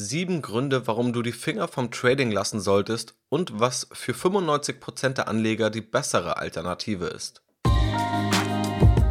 Sieben 0.00 0.42
Gründe, 0.42 0.86
warum 0.86 1.12
du 1.12 1.22
die 1.22 1.32
Finger 1.32 1.66
vom 1.66 1.90
Trading 1.90 2.30
lassen 2.30 2.60
solltest 2.60 3.16
und 3.30 3.58
was 3.58 3.88
für 3.90 4.12
95% 4.12 5.14
der 5.14 5.26
Anleger 5.26 5.70
die 5.70 5.80
bessere 5.80 6.36
Alternative 6.36 7.06
ist. 7.06 7.42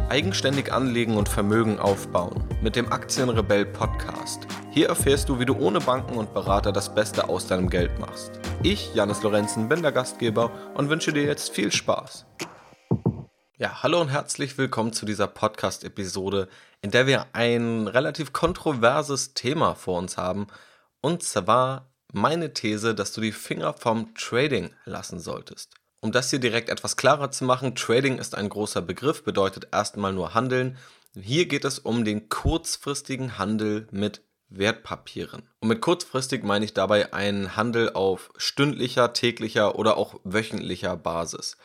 Eigenständig 0.08 0.72
anlegen 0.72 1.18
und 1.18 1.28
Vermögen 1.28 1.78
aufbauen 1.78 2.42
mit 2.62 2.74
dem 2.74 2.90
Aktienrebell 2.90 3.66
Podcast. 3.66 4.46
Hier 4.70 4.88
erfährst 4.88 5.28
du, 5.28 5.38
wie 5.38 5.44
du 5.44 5.58
ohne 5.58 5.80
Banken 5.80 6.16
und 6.16 6.32
Berater 6.32 6.72
das 6.72 6.94
Beste 6.94 7.28
aus 7.28 7.46
deinem 7.46 7.68
Geld 7.68 7.98
machst. 7.98 8.40
Ich, 8.62 8.94
Janis 8.94 9.22
Lorenzen, 9.22 9.68
bin 9.68 9.82
der 9.82 9.92
Gastgeber 9.92 10.50
und 10.74 10.88
wünsche 10.88 11.12
dir 11.12 11.24
jetzt 11.24 11.50
viel 11.50 11.70
Spaß. 11.70 12.24
Ja, 13.58 13.82
hallo 13.82 14.00
und 14.00 14.08
herzlich 14.08 14.56
willkommen 14.56 14.94
zu 14.94 15.04
dieser 15.04 15.26
Podcast-Episode, 15.26 16.48
in 16.80 16.92
der 16.92 17.06
wir 17.06 17.26
ein 17.34 17.88
relativ 17.88 18.32
kontroverses 18.32 19.34
Thema 19.34 19.74
vor 19.74 19.98
uns 19.98 20.16
haben, 20.16 20.46
und 21.00 21.22
zwar 21.22 21.92
meine 22.12 22.54
These, 22.54 22.94
dass 22.94 23.12
du 23.12 23.20
die 23.20 23.32
Finger 23.32 23.74
vom 23.74 24.14
Trading 24.14 24.70
lassen 24.84 25.20
solltest. 25.20 25.74
Um 26.00 26.12
das 26.12 26.30
hier 26.30 26.38
direkt 26.38 26.68
etwas 26.68 26.96
klarer 26.96 27.30
zu 27.30 27.44
machen, 27.44 27.74
Trading 27.74 28.18
ist 28.18 28.34
ein 28.34 28.48
großer 28.48 28.82
Begriff, 28.82 29.24
bedeutet 29.24 29.68
erstmal 29.72 30.12
nur 30.12 30.34
Handeln. 30.34 30.78
Hier 31.14 31.46
geht 31.46 31.64
es 31.64 31.78
um 31.78 32.04
den 32.04 32.28
kurzfristigen 32.28 33.38
Handel 33.38 33.88
mit 33.90 34.22
Wertpapieren. 34.48 35.42
Und 35.60 35.68
mit 35.68 35.80
kurzfristig 35.80 36.42
meine 36.42 36.64
ich 36.64 36.72
dabei 36.72 37.12
einen 37.12 37.56
Handel 37.56 37.92
auf 37.92 38.30
stündlicher, 38.36 39.12
täglicher 39.12 39.78
oder 39.78 39.96
auch 39.96 40.20
wöchentlicher 40.24 40.96
Basis. 40.96 41.56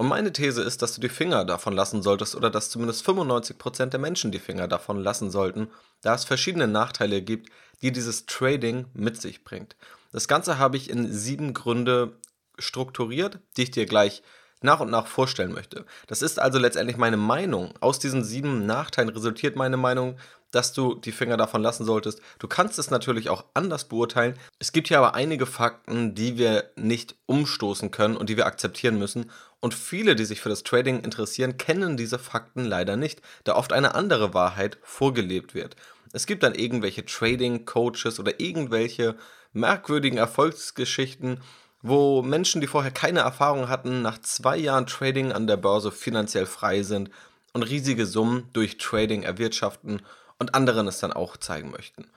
Und 0.00 0.08
meine 0.08 0.32
These 0.32 0.62
ist, 0.62 0.80
dass 0.80 0.94
du 0.94 1.02
die 1.02 1.10
Finger 1.10 1.44
davon 1.44 1.74
lassen 1.74 2.00
solltest 2.00 2.34
oder 2.34 2.48
dass 2.48 2.70
zumindest 2.70 3.06
95% 3.06 3.84
der 3.90 4.00
Menschen 4.00 4.32
die 4.32 4.38
Finger 4.38 4.66
davon 4.66 4.98
lassen 4.98 5.30
sollten, 5.30 5.68
da 6.00 6.14
es 6.14 6.24
verschiedene 6.24 6.66
Nachteile 6.66 7.20
gibt, 7.20 7.50
die 7.82 7.92
dieses 7.92 8.24
Trading 8.24 8.86
mit 8.94 9.20
sich 9.20 9.44
bringt. 9.44 9.76
Das 10.10 10.26
Ganze 10.26 10.56
habe 10.56 10.78
ich 10.78 10.88
in 10.88 11.12
sieben 11.12 11.52
Gründe 11.52 12.16
strukturiert, 12.58 13.40
die 13.58 13.64
ich 13.64 13.72
dir 13.72 13.84
gleich 13.84 14.22
nach 14.62 14.80
und 14.80 14.90
nach 14.90 15.06
vorstellen 15.06 15.52
möchte. 15.52 15.84
Das 16.06 16.22
ist 16.22 16.38
also 16.38 16.58
letztendlich 16.58 16.96
meine 16.96 17.18
Meinung. 17.18 17.74
Aus 17.80 17.98
diesen 17.98 18.24
sieben 18.24 18.64
Nachteilen 18.64 19.10
resultiert 19.10 19.54
meine 19.54 19.76
Meinung, 19.76 20.16
dass 20.50 20.72
du 20.72 20.94
die 20.94 21.12
Finger 21.12 21.36
davon 21.36 21.62
lassen 21.62 21.84
solltest. 21.84 22.20
Du 22.38 22.48
kannst 22.48 22.78
es 22.78 22.90
natürlich 22.90 23.28
auch 23.28 23.44
anders 23.54 23.84
beurteilen. 23.84 24.34
Es 24.58 24.72
gibt 24.72 24.88
hier 24.88 24.98
aber 24.98 25.14
einige 25.14 25.46
Fakten, 25.46 26.14
die 26.14 26.38
wir 26.38 26.70
nicht 26.76 27.14
umstoßen 27.26 27.90
können 27.90 28.16
und 28.16 28.28
die 28.28 28.36
wir 28.36 28.46
akzeptieren 28.46 28.98
müssen. 28.98 29.30
Und 29.60 29.74
viele, 29.74 30.16
die 30.16 30.24
sich 30.24 30.40
für 30.40 30.48
das 30.48 30.62
Trading 30.62 31.00
interessieren, 31.00 31.58
kennen 31.58 31.96
diese 31.96 32.18
Fakten 32.18 32.64
leider 32.64 32.96
nicht, 32.96 33.20
da 33.44 33.56
oft 33.56 33.72
eine 33.72 33.94
andere 33.94 34.34
Wahrheit 34.34 34.78
vorgelebt 34.82 35.54
wird. 35.54 35.76
Es 36.12 36.26
gibt 36.26 36.42
dann 36.42 36.54
irgendwelche 36.54 37.04
Trading-Coaches 37.04 38.18
oder 38.18 38.40
irgendwelche 38.40 39.16
merkwürdigen 39.52 40.18
Erfolgsgeschichten, 40.18 41.40
wo 41.82 42.22
Menschen, 42.22 42.60
die 42.60 42.66
vorher 42.66 42.90
keine 42.90 43.20
Erfahrung 43.20 43.68
hatten, 43.68 44.02
nach 44.02 44.20
zwei 44.20 44.56
Jahren 44.56 44.86
Trading 44.86 45.32
an 45.32 45.46
der 45.46 45.56
Börse 45.56 45.92
finanziell 45.92 46.46
frei 46.46 46.82
sind 46.82 47.10
und 47.52 47.62
riesige 47.62 48.06
Summen 48.06 48.48
durch 48.52 48.78
Trading 48.78 49.22
erwirtschaften 49.22 50.02
und 50.40 50.54
anderen 50.54 50.88
es 50.88 50.98
dann 50.98 51.12
auch 51.12 51.36
zeigen 51.36 51.70
möchten. 51.70 52.10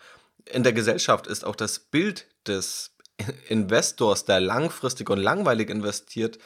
In 0.45 0.63
der 0.63 0.73
Gesellschaft 0.73 1.27
ist 1.27 1.45
auch 1.45 1.55
das 1.55 1.77
Bild 1.77 2.25
des 2.47 2.95
Investors, 3.47 4.25
der 4.25 4.39
langfristig 4.39 5.09
und 5.09 5.19
langweilig 5.19 5.69
investiert, 5.69 6.39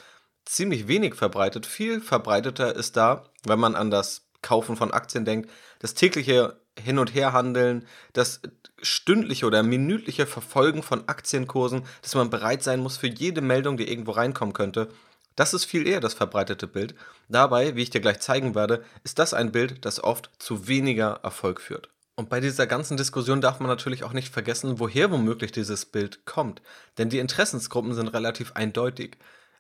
ziemlich 0.44 0.88
wenig 0.88 1.16
verbreitet. 1.16 1.66
Viel 1.66 2.02
verbreiteter 2.02 2.76
ist 2.76 2.98
da, 2.98 3.26
wenn 3.46 3.60
man 3.60 3.76
an 3.76 3.92
das 3.92 4.28
Kaufen 4.42 4.76
von 4.76 4.92
Aktien 4.92 5.26
denkt, 5.26 5.50
das 5.80 5.94
tägliche 5.94 6.60
Hin- 6.80 7.00
und 7.00 7.14
Herhandeln, 7.14 7.88
das 8.14 8.42
stündliche 8.82 9.46
oder 9.46 9.64
minütliche 9.64 10.28
Verfolgen 10.28 10.84
von 10.84 11.08
Aktienkursen, 11.08 11.84
dass 12.02 12.16
man 12.16 12.30
bereit 12.30 12.64
sein 12.64 12.80
muss 12.80 12.98
für 12.98 13.08
jede 13.08 13.42
Meldung, 13.42 13.78
die 13.78 13.90
irgendwo 13.90 14.12
reinkommen 14.12 14.54
könnte. 14.54 14.90
Das 15.38 15.54
ist 15.54 15.66
viel 15.66 15.88
eher 15.88 16.00
das 16.00 16.16
verbreitete 16.16 16.66
Bild. 16.66 16.96
Dabei, 17.30 17.76
wie 17.76 17.84
ich 17.84 17.92
dir 17.92 18.02
gleich 18.02 18.20
zeigen 18.20 18.56
werde, 18.56 18.84
ist 19.04 19.20
das 19.20 19.36
ein 19.36 19.52
Bild, 19.52 19.86
das 19.86 20.04
oft 20.04 20.32
zu 20.40 20.68
weniger 20.68 21.20
Erfolg 21.24 21.62
führt. 21.62 21.90
Und 22.16 22.30
bei 22.30 22.40
dieser 22.40 22.66
ganzen 22.66 22.98
Diskussion 22.98 23.40
darf 23.40 23.60
man 23.60 23.70
natürlich 23.70 24.04
auch 24.04 24.14
nicht 24.14 24.34
vergessen, 24.34 24.80
woher 24.80 25.12
womöglich 25.12 25.52
dieses 25.52 25.86
Bild 25.86 26.26
kommt. 26.26 26.64
Denn 26.98 27.10
die 27.10 27.20
Interessensgruppen 27.20 27.94
sind 27.94 28.08
relativ 28.08 28.54
eindeutig. 28.54 29.18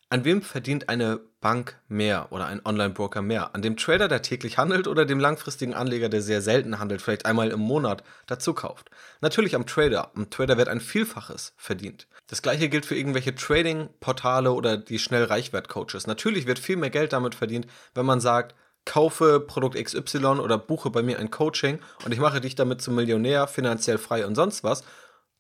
An 0.10 0.24
wem 0.24 0.42
verdient 0.42 0.88
eine 0.88 1.20
Bank 1.42 1.82
mehr 1.90 2.32
oder 2.32 2.46
ein 2.46 2.66
Online-Broker 2.66 3.22
mehr? 3.22 3.54
An 3.54 3.62
dem 3.62 3.76
Trader, 3.76 4.08
der 4.08 4.22
täglich 4.22 4.58
handelt 4.58 4.88
oder 4.88 5.06
dem 5.06 5.20
langfristigen 5.20 5.74
Anleger, 5.74 6.08
der 6.08 6.22
sehr 6.22 6.42
selten 6.42 6.80
handelt, 6.80 7.02
vielleicht 7.02 7.26
einmal 7.26 7.50
im 7.50 7.60
Monat 7.60 8.04
dazu 8.26 8.54
kauft? 8.54 8.90
Natürlich 9.20 9.54
am 9.54 9.66
Trader. 9.66 10.12
Am 10.16 10.30
Trader 10.30 10.58
wird 10.58 10.70
ein 10.70 10.80
Vielfaches 10.80 11.54
verdient. 11.58 12.08
Das 12.28 12.42
gleiche 12.42 12.70
gilt 12.70 12.86
für 12.86 12.96
irgendwelche 12.96 13.36
Trading-Portale 13.36 14.54
oder 14.54 14.78
die 14.78 14.98
Schnell-Reichwert-Coaches. 14.98 16.08
Natürlich 16.08 16.48
wird 16.48 16.60
viel 16.60 16.78
mehr 16.78 16.90
Geld 16.90 17.12
damit 17.12 17.36
verdient, 17.36 17.68
wenn 17.94 18.06
man 18.06 18.22
sagt, 18.22 18.56
kaufe 18.86 19.42
Produkt 19.42 19.76
XY 19.76 20.40
oder 20.40 20.58
buche 20.58 20.90
bei 20.90 21.04
mir 21.04 21.20
ein 21.20 21.32
Coaching 21.32 21.80
und 22.06 22.14
ich 22.14 22.20
mache 22.20 22.40
dich 22.40 22.56
damit 22.56 22.82
zum 22.82 22.96
Millionär, 22.96 23.48
finanziell 23.48 23.98
frei 23.98 24.26
und 24.26 24.36
sonst 24.36 24.64
was, 24.64 24.86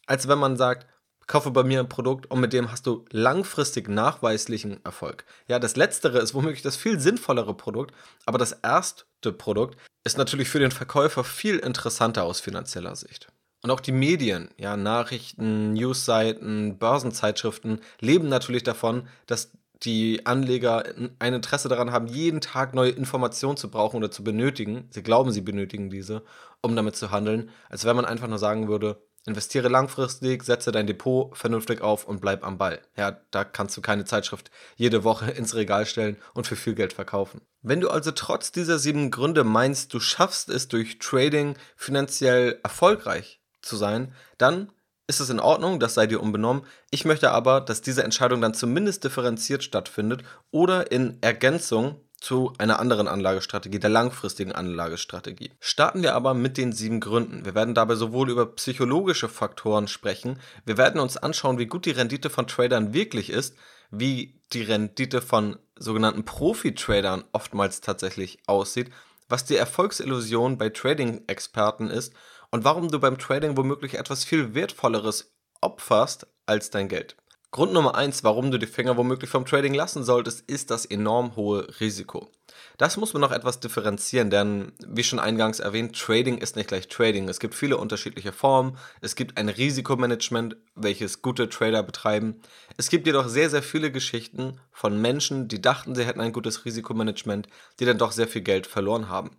als 0.07 0.27
wenn 0.27 0.37
man 0.37 0.57
sagt, 0.57 0.85
kaufe 1.27 1.51
bei 1.51 1.63
mir 1.63 1.81
ein 1.81 1.89
Produkt 1.89 2.31
und 2.31 2.39
mit 2.39 2.53
dem 2.53 2.71
hast 2.71 2.87
du 2.87 3.05
langfristig 3.11 3.89
nachweislichen 3.89 4.83
Erfolg. 4.83 5.25
Ja, 5.47 5.59
das 5.59 5.75
letztere 5.75 6.19
ist 6.19 6.33
womöglich 6.33 6.61
das 6.61 6.77
viel 6.77 6.99
sinnvollere 6.99 7.53
Produkt, 7.53 7.93
aber 8.25 8.37
das 8.37 8.53
erste 8.53 9.33
Produkt 9.33 9.77
ist 10.05 10.17
natürlich 10.17 10.49
für 10.49 10.59
den 10.59 10.71
Verkäufer 10.71 11.23
viel 11.23 11.57
interessanter 11.57 12.23
aus 12.23 12.39
finanzieller 12.39 12.95
Sicht. 12.95 13.27
Und 13.61 13.71
auch 13.71 13.81
die 13.81 13.91
Medien, 13.91 14.49
ja, 14.57 14.77
Nachrichten, 14.77 15.73
Newsseiten, 15.73 16.77
Börsenzeitschriften 16.77 17.81
leben 17.99 18.29
natürlich 18.29 18.63
davon, 18.63 19.07
dass 19.25 19.51
die 19.83 20.25
Anleger 20.25 20.83
ein 21.19 21.33
Interesse 21.33 21.69
daran 21.69 21.91
haben, 21.91 22.07
jeden 22.07 22.41
Tag 22.41 22.73
neue 22.73 22.91
Informationen 22.91 23.57
zu 23.57 23.69
brauchen 23.69 23.97
oder 23.97 24.09
zu 24.09 24.23
benötigen. 24.23 24.87
Sie 24.89 25.03
glauben, 25.03 25.31
sie 25.31 25.41
benötigen 25.41 25.89
diese, 25.89 26.23
um 26.61 26.75
damit 26.75 26.95
zu 26.95 27.11
handeln, 27.11 27.49
als 27.69 27.85
wenn 27.85 27.95
man 27.95 28.05
einfach 28.05 28.27
nur 28.27 28.39
sagen 28.39 28.67
würde, 28.67 29.01
Investiere 29.27 29.67
langfristig, 29.67 30.43
setze 30.43 30.71
dein 30.71 30.87
Depot 30.87 31.35
vernünftig 31.37 31.81
auf 31.81 32.05
und 32.05 32.21
bleib 32.21 32.45
am 32.45 32.57
Ball. 32.57 32.79
Ja, 32.95 33.19
da 33.29 33.43
kannst 33.43 33.75
du 33.75 33.81
keine 33.81 34.05
Zeitschrift 34.05 34.51
jede 34.77 35.03
Woche 35.03 35.29
ins 35.37 35.53
Regal 35.53 35.85
stellen 35.85 36.15
und 36.33 36.47
für 36.47 36.55
viel 36.55 36.75
Geld 36.75 36.93
verkaufen. 36.93 37.41
Wenn 37.61 37.81
du 37.81 37.89
also 37.89 38.11
trotz 38.11 38.53
dieser 38.53 38.79
sieben 38.79 39.11
Gründe 39.11 39.43
meinst, 39.43 39.93
du 39.93 39.99
schaffst 39.99 40.47
es 40.47 40.69
durch 40.69 40.99
Trading 40.99 41.57
finanziell 41.75 42.61
erfolgreich 42.63 43.41
zu 43.61 43.75
sein, 43.75 44.13
dann 44.37 44.71
ist 45.07 45.19
es 45.19 45.29
in 45.29 45.41
Ordnung, 45.41 45.81
das 45.81 45.93
sei 45.93 46.07
dir 46.07 46.21
unbenommen. 46.21 46.63
Ich 46.89 47.03
möchte 47.03 47.31
aber, 47.31 47.59
dass 47.59 47.81
diese 47.81 48.03
Entscheidung 48.03 48.39
dann 48.39 48.53
zumindest 48.53 49.03
differenziert 49.03 49.61
stattfindet 49.61 50.23
oder 50.51 50.89
in 50.93 51.17
Ergänzung 51.21 51.99
zu 52.19 52.53
einer 52.57 52.79
anderen 52.79 53.07
Anlagestrategie, 53.07 53.79
der 53.79 53.89
langfristigen 53.89 54.51
Anlagestrategie. 54.51 55.51
Starten 55.59 56.01
wir 56.01 56.15
aber 56.15 56.33
mit 56.33 56.57
den 56.57 56.73
sieben 56.73 56.99
Gründen. 56.99 57.45
Wir 57.45 57.55
werden 57.55 57.75
dabei 57.75 57.95
sowohl 57.95 58.29
über 58.29 58.45
psychologische 58.55 59.29
Faktoren 59.29 59.87
sprechen, 59.87 60.39
wir 60.65 60.77
werden 60.77 60.99
uns 60.99 61.17
anschauen, 61.17 61.59
wie 61.59 61.67
gut 61.67 61.85
die 61.85 61.91
Rendite 61.91 62.29
von 62.29 62.47
Tradern 62.47 62.93
wirklich 62.93 63.29
ist, 63.29 63.55
wie 63.91 64.41
die 64.53 64.63
Rendite 64.63 65.21
von 65.21 65.57
sogenannten 65.77 66.25
Profi-Tradern 66.25 67.23
oftmals 67.31 67.81
tatsächlich 67.81 68.39
aussieht, 68.47 68.89
was 69.29 69.45
die 69.45 69.55
Erfolgsillusion 69.55 70.57
bei 70.57 70.69
Trading-Experten 70.69 71.89
ist 71.89 72.13
und 72.49 72.63
warum 72.63 72.89
du 72.89 72.99
beim 72.99 73.17
Trading 73.17 73.57
womöglich 73.57 73.95
etwas 73.95 74.23
viel 74.23 74.53
Wertvolleres 74.55 75.33
opferst 75.61 76.27
als 76.45 76.69
dein 76.69 76.87
Geld. 76.87 77.15
Grund 77.49 77.71
Nummer 77.71 77.95
eins, 77.95 78.25
warum 78.25 78.51
du 78.51 78.57
die 78.57 78.67
Finger 78.67 78.97
womöglich 78.97 79.29
vom 79.29 79.45
Trading 79.45 79.73
lassen 79.73 80.03
solltest, 80.03 80.49
ist 80.49 80.69
das 80.69 80.85
enorm 80.85 81.37
hohe 81.37 81.65
Risiko. 81.79 82.29
Das 82.77 82.97
muss 82.97 83.13
man 83.13 83.21
noch 83.21 83.31
etwas 83.31 83.61
differenzieren, 83.61 84.29
denn 84.29 84.73
wie 84.85 85.03
schon 85.03 85.19
eingangs 85.19 85.59
erwähnt, 85.61 85.97
Trading 85.97 86.39
ist 86.39 86.57
nicht 86.57 86.67
gleich 86.67 86.89
Trading. 86.89 87.29
Es 87.29 87.39
gibt 87.39 87.55
viele 87.55 87.77
unterschiedliche 87.77 88.33
Formen. 88.33 88.77
Es 88.99 89.15
gibt 89.15 89.37
ein 89.37 89.47
Risikomanagement, 89.47 90.57
welches 90.75 91.21
gute 91.21 91.47
Trader 91.47 91.83
betreiben. 91.83 92.41
Es 92.75 92.89
gibt 92.89 93.07
jedoch 93.07 93.29
sehr, 93.29 93.49
sehr 93.49 93.63
viele 93.63 93.91
Geschichten 93.91 94.59
von 94.73 95.01
Menschen, 95.01 95.47
die 95.47 95.61
dachten, 95.61 95.95
sie 95.95 96.05
hätten 96.05 96.21
ein 96.21 96.33
gutes 96.33 96.65
Risikomanagement, 96.65 97.47
die 97.79 97.85
dann 97.85 97.97
doch 97.97 98.11
sehr 98.11 98.27
viel 98.27 98.41
Geld 98.41 98.67
verloren 98.67 99.07
haben. 99.07 99.31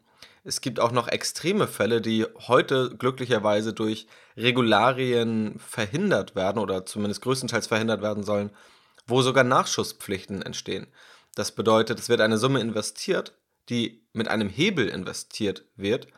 Es 0.48 0.62
gibt 0.62 0.80
auch 0.80 0.92
noch 0.92 1.08
extreme 1.08 1.66
Fälle, 1.66 2.00
die 2.00 2.24
heute 2.46 2.96
glücklicherweise 2.96 3.74
durch 3.74 4.06
Regularien 4.34 5.58
verhindert 5.58 6.36
werden 6.36 6.58
oder 6.58 6.86
zumindest 6.86 7.20
größtenteils 7.20 7.66
verhindert 7.66 8.00
werden 8.00 8.22
sollen, 8.22 8.48
wo 9.06 9.20
sogar 9.20 9.44
Nachschusspflichten 9.44 10.40
entstehen. 10.40 10.86
Das 11.34 11.52
bedeutet, 11.52 11.98
es 11.98 12.08
wird 12.08 12.22
eine 12.22 12.38
Summe 12.38 12.60
investiert, 12.60 13.34
die 13.68 14.02
mit 14.14 14.28
einem 14.28 14.48
Hebel 14.48 14.88
investiert 14.88 15.66
wird 15.76 16.08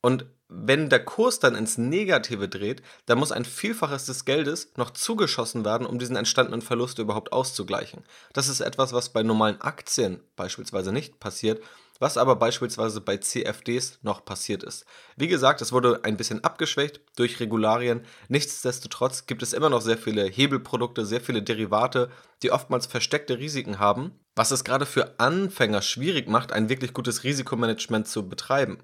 und 0.00 0.26
wenn 0.48 0.88
der 0.88 1.04
Kurs 1.04 1.40
dann 1.40 1.54
ins 1.54 1.76
Negative 1.76 2.48
dreht, 2.48 2.82
dann 3.04 3.18
muss 3.18 3.32
ein 3.32 3.44
Vielfaches 3.44 4.06
des 4.06 4.24
Geldes 4.24 4.72
noch 4.76 4.90
zugeschossen 4.90 5.64
werden, 5.64 5.86
um 5.86 5.98
diesen 5.98 6.16
entstandenen 6.16 6.62
Verlust 6.62 6.98
überhaupt 6.98 7.32
auszugleichen. 7.32 8.02
Das 8.32 8.48
ist 8.48 8.60
etwas, 8.60 8.94
was 8.94 9.10
bei 9.10 9.22
normalen 9.22 9.60
Aktien 9.60 10.20
beispielsweise 10.36 10.90
nicht 10.90 11.20
passiert, 11.20 11.62
was 11.98 12.16
aber 12.16 12.36
beispielsweise 12.36 13.00
bei 13.00 13.16
CFDs 13.16 13.98
noch 14.02 14.24
passiert 14.24 14.62
ist. 14.62 14.84
Wie 15.16 15.28
gesagt, 15.28 15.60
es 15.60 15.72
wurde 15.72 16.00
ein 16.04 16.16
bisschen 16.16 16.44
abgeschwächt 16.44 17.00
durch 17.16 17.40
Regularien. 17.40 18.04
Nichtsdestotrotz 18.28 19.26
gibt 19.26 19.42
es 19.42 19.52
immer 19.52 19.70
noch 19.70 19.80
sehr 19.80 19.98
viele 19.98 20.24
Hebelprodukte, 20.24 21.04
sehr 21.04 21.20
viele 21.20 21.42
Derivate, 21.42 22.10
die 22.42 22.52
oftmals 22.52 22.86
versteckte 22.86 23.38
Risiken 23.38 23.78
haben, 23.78 24.18
was 24.36 24.50
es 24.50 24.64
gerade 24.64 24.86
für 24.86 25.18
Anfänger 25.18 25.82
schwierig 25.82 26.28
macht, 26.28 26.52
ein 26.52 26.68
wirklich 26.68 26.92
gutes 26.92 27.24
Risikomanagement 27.24 28.06
zu 28.06 28.28
betreiben. 28.28 28.78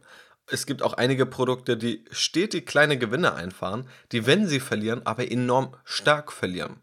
Es 0.47 0.67
gibt 0.67 0.83
auch 0.83 0.95
einige 0.95 1.25
Produkte, 1.25 1.77
die 1.77 2.05
stetig 2.11 2.67
kleine 2.67 2.99
Gewinne 2.99 3.35
einfahren, 3.35 3.89
die, 4.13 4.27
wenn 4.27 4.47
sie 4.47 4.61
verlieren, 4.61 5.07
aber 5.07 5.31
enorm 5.31 5.75
stark 5.85 6.33
verlieren. 6.33 6.81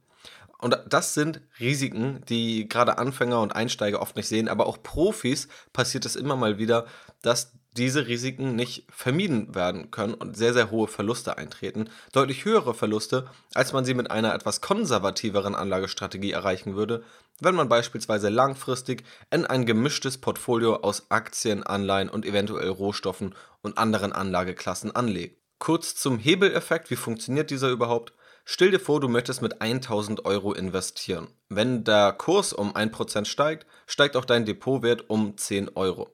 Und 0.62 0.80
das 0.88 1.16
sind 1.16 1.42
Risiken, 1.60 2.22
die 2.30 2.70
gerade 2.70 3.00
Anfänger 3.00 3.42
und 3.42 3.56
Einsteiger 3.56 4.00
oft 4.00 4.16
nicht 4.16 4.28
sehen, 4.28 4.48
aber 4.48 4.68
auch 4.68 4.82
Profis 4.82 5.48
passiert 5.74 6.06
es 6.06 6.16
immer 6.16 6.36
mal 6.36 6.60
wieder, 6.60 6.86
dass 7.24 7.54
diese 7.78 8.08
Risiken 8.08 8.56
nicht 8.56 8.86
vermieden 8.92 9.56
werden 9.56 9.92
können 9.92 10.14
und 10.14 10.38
sehr, 10.38 10.54
sehr 10.54 10.70
hohe 10.72 10.88
Verluste 10.88 11.38
eintreten. 11.38 11.90
Deutlich 12.12 12.46
höhere 12.46 12.74
Verluste, 12.74 13.28
als 13.54 13.74
man 13.74 13.86
sie 13.86 13.94
mit 13.94 14.12
einer 14.12 14.36
etwas 14.36 14.62
konservativeren 14.62 15.56
Anlagestrategie 15.56 16.32
erreichen 16.32 16.76
würde, 16.76 17.04
wenn 17.40 17.56
man 17.56 17.70
beispielsweise 17.70 18.30
langfristig 18.30 19.04
in 19.32 19.46
ein 19.46 19.66
gemischtes 19.66 20.20
Portfolio 20.20 20.76
aus 20.76 21.10
Aktien, 21.10 21.64
Anleihen 21.64 22.10
und 22.10 22.26
eventuell 22.26 22.70
Rohstoffen 22.70 23.34
und 23.62 23.78
anderen 23.78 24.12
Anlageklassen 24.12 24.96
anlegt. 24.96 25.40
Kurz 25.58 25.96
zum 25.96 26.20
Hebeleffekt, 26.20 26.92
wie 26.92 26.96
funktioniert 26.96 27.50
dieser 27.50 27.70
überhaupt? 27.70 28.14
Stell 28.44 28.72
dir 28.72 28.80
vor, 28.80 29.00
du 29.00 29.08
möchtest 29.08 29.42
mit 29.42 29.62
1000 29.62 30.26
Euro 30.26 30.54
investieren. 30.54 31.28
Wenn 31.50 31.84
der 31.84 32.14
Kurs 32.14 32.54
um 32.54 32.74
1% 32.74 33.26
steigt, 33.26 33.66
steigt 33.86 34.16
auch 34.18 34.26
dein 34.26 34.46
Depotwert 34.46 35.10
um 35.10 35.38
10 35.38 35.76
Euro. 35.76 36.14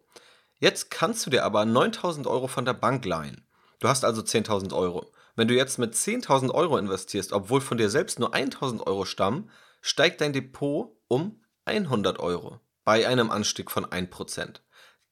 Jetzt 0.59 0.89
kannst 0.89 1.25
du 1.25 1.29
dir 1.29 1.45
aber 1.45 1.65
9000 1.65 2.27
Euro 2.27 2.47
von 2.47 2.65
der 2.65 2.73
Bank 2.73 3.05
leihen. 3.05 3.45
Du 3.79 3.87
hast 3.87 4.03
also 4.03 4.21
10.000 4.21 4.73
Euro. 4.73 5.11
Wenn 5.35 5.47
du 5.47 5.53
jetzt 5.53 5.77
mit 5.77 5.93
10.000 5.93 6.51
Euro 6.51 6.77
investierst, 6.77 7.31
obwohl 7.31 7.61
von 7.61 7.77
dir 7.77 7.89
selbst 7.89 8.19
nur 8.19 8.33
1000 8.33 8.87
Euro 8.87 9.05
stammen, 9.05 9.51
steigt 9.81 10.21
dein 10.21 10.33
Depot 10.33 10.97
um 11.07 11.41
100 11.65 12.19
Euro 12.19 12.59
bei 12.83 13.07
einem 13.07 13.29
Anstieg 13.29 13.69
von 13.69 13.85
1%. 13.85 14.61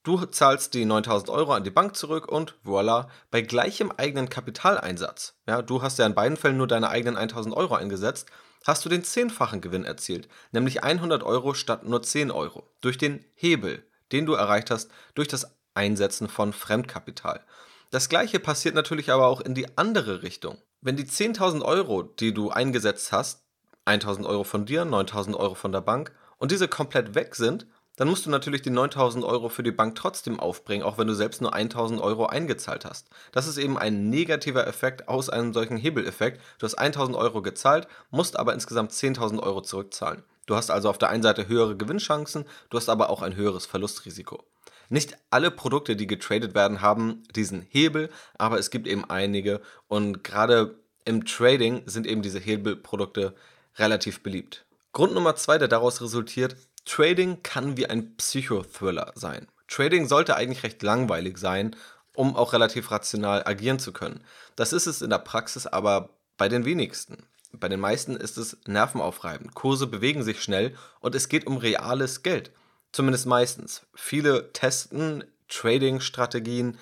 Du 0.06 0.24
zahlst 0.24 0.76
die 0.76 0.86
9000 0.86 1.32
Euro 1.32 1.54
an 1.54 1.64
die 1.64 1.72
Bank 1.72 1.96
zurück 1.96 2.28
und 2.28 2.54
voilà, 2.64 3.08
bei 3.32 3.42
gleichem 3.42 3.92
eigenen 3.98 4.30
Kapitaleinsatz, 4.30 5.34
ja, 5.48 5.64
du 5.64 5.82
hast 5.82 5.98
ja 5.98 6.06
in 6.06 6.14
beiden 6.14 6.38
Fällen 6.38 6.58
nur 6.58 6.68
deine 6.68 6.90
eigenen 6.90 7.18
1000 7.18 7.58
Euro 7.58 7.74
eingesetzt, 7.74 8.30
hast 8.68 8.86
du 8.86 8.90
den 8.90 9.04
zehnfachen 9.04 9.62
Gewinn 9.62 9.84
erzielt, 9.84 10.28
nämlich 10.52 10.84
100 10.84 11.24
Euro 11.24 11.56
statt 11.56 11.86
nur 11.86 12.04
10 12.04 12.30
Euro, 12.30 12.70
durch 12.82 13.00
den 13.00 13.26
Hebel, 13.34 13.84
den 14.12 14.28
du 14.28 14.34
erreicht 14.34 14.70
hast, 14.70 14.92
durch 15.16 15.28
das 15.28 15.48
Einsetzen 15.74 16.30
von 16.30 16.54
Fremdkapital. 16.54 17.44
Das 17.90 18.08
gleiche 18.08 18.40
passiert 18.40 18.76
natürlich 18.76 19.12
aber 19.12 19.26
auch 19.26 19.42
in 19.42 19.56
die 19.56 19.76
andere 19.76 20.22
Richtung. 20.22 20.60
Wenn 20.82 20.98
die 20.98 21.06
10.000 21.06 21.64
Euro, 21.64 22.04
die 22.04 22.32
du 22.32 22.52
eingesetzt 22.52 23.12
hast, 23.12 23.44
1.000 23.88 24.28
Euro 24.28 24.44
von 24.44 24.68
dir, 24.68 24.84
9.000 24.84 25.36
Euro 25.36 25.56
von 25.56 25.72
der 25.72 25.82
Bank 25.82 26.12
und 26.38 26.52
diese 26.52 26.68
komplett 26.68 27.16
weg 27.16 27.34
sind, 27.34 27.66
dann 27.96 28.08
musst 28.08 28.26
du 28.26 28.30
natürlich 28.30 28.62
die 28.62 28.70
9000 28.70 29.24
Euro 29.24 29.50
für 29.50 29.64
die 29.64 29.72
Bank 29.72 29.96
trotzdem 29.96 30.40
aufbringen, 30.40 30.84
auch 30.84 30.98
wenn 30.98 31.08
du 31.08 31.14
selbst 31.14 31.42
nur 31.42 31.54
1000 31.54 32.02
Euro 32.02 32.26
eingezahlt 32.26 32.86
hast. 32.86 33.10
Das 33.32 33.48
ist 33.48 33.58
eben 33.58 33.78
ein 33.78 34.10
negativer 34.10 34.68
Effekt 34.68 35.08
aus 35.08 35.30
einem 35.30 35.54
solchen 35.54 35.78
Hebeleffekt. 35.78 36.42
Du 36.60 36.66
hast 36.66 36.76
1000 36.76 37.18
Euro 37.18 37.42
gezahlt, 37.42 37.88
musst 38.12 38.38
aber 38.38 38.54
insgesamt 38.54 38.92
10.000 38.92 39.42
Euro 39.42 39.62
zurückzahlen. 39.62 40.24
Du 40.46 40.56
hast 40.56 40.70
also 40.70 40.90
auf 40.90 40.98
der 40.98 41.10
einen 41.10 41.24
Seite 41.24 41.48
höhere 41.48 41.76
Gewinnchancen, 41.76 42.46
du 42.70 42.78
hast 42.78 42.90
aber 42.90 43.10
auch 43.10 43.22
ein 43.22 43.36
höheres 43.36 43.66
Verlustrisiko. 43.66 44.44
Nicht 44.90 45.18
alle 45.32 45.50
Produkte, 45.50 45.96
die 45.96 46.06
getradet 46.06 46.54
werden, 46.54 46.82
haben 46.82 47.24
diesen 47.36 47.62
Hebel, 47.62 48.10
aber 48.38 48.60
es 48.60 48.70
gibt 48.70 48.88
eben 48.88 49.10
einige 49.10 49.62
und 49.88 50.24
gerade 50.24 50.76
im 51.06 51.26
Trading 51.26 51.84
sind 51.88 52.06
eben 52.06 52.22
diese 52.22 52.40
Hebelprodukte 52.40 53.34
relativ 53.78 54.22
beliebt. 54.22 54.66
Grund 54.94 55.14
Nummer 55.14 55.36
zwei, 55.36 55.58
der 55.58 55.68
daraus 55.68 56.02
resultiert, 56.02 56.56
Trading 56.86 57.44
kann 57.44 57.78
wie 57.78 57.88
ein 57.88 58.16
Psychothriller 58.16 59.12
sein. 59.16 59.48
Trading 59.68 60.08
sollte 60.08 60.36
eigentlich 60.36 60.64
recht 60.64 60.84
langweilig 60.84 61.38
sein, 61.38 61.76
um 62.16 62.36
auch 62.36 62.54
relativ 62.54 62.92
rational 62.92 63.44
agieren 63.46 63.80
zu 63.80 63.92
können. 63.92 64.24
Das 64.56 64.72
ist 64.72 64.86
es 64.86 65.02
in 65.02 65.10
der 65.10 65.20
Praxis 65.20 65.68
aber 65.68 66.10
bei 66.38 66.48
den 66.48 66.66
wenigsten. 66.66 67.28
Bei 67.52 67.70
den 67.70 67.80
meisten 67.80 68.16
ist 68.16 68.38
es 68.38 68.58
nervenaufreibend. 68.68 69.56
Kurse 69.56 69.88
bewegen 69.88 70.24
sich 70.24 70.42
schnell 70.42 70.76
und 71.00 71.16
es 71.16 71.30
geht 71.30 71.48
um 71.48 71.58
reales 71.58 72.24
Geld. 72.24 72.52
Zumindest 72.92 73.26
meistens. 73.26 73.86
Viele 73.94 74.52
testen 74.54 75.24
Trading-Strategien 75.48 76.78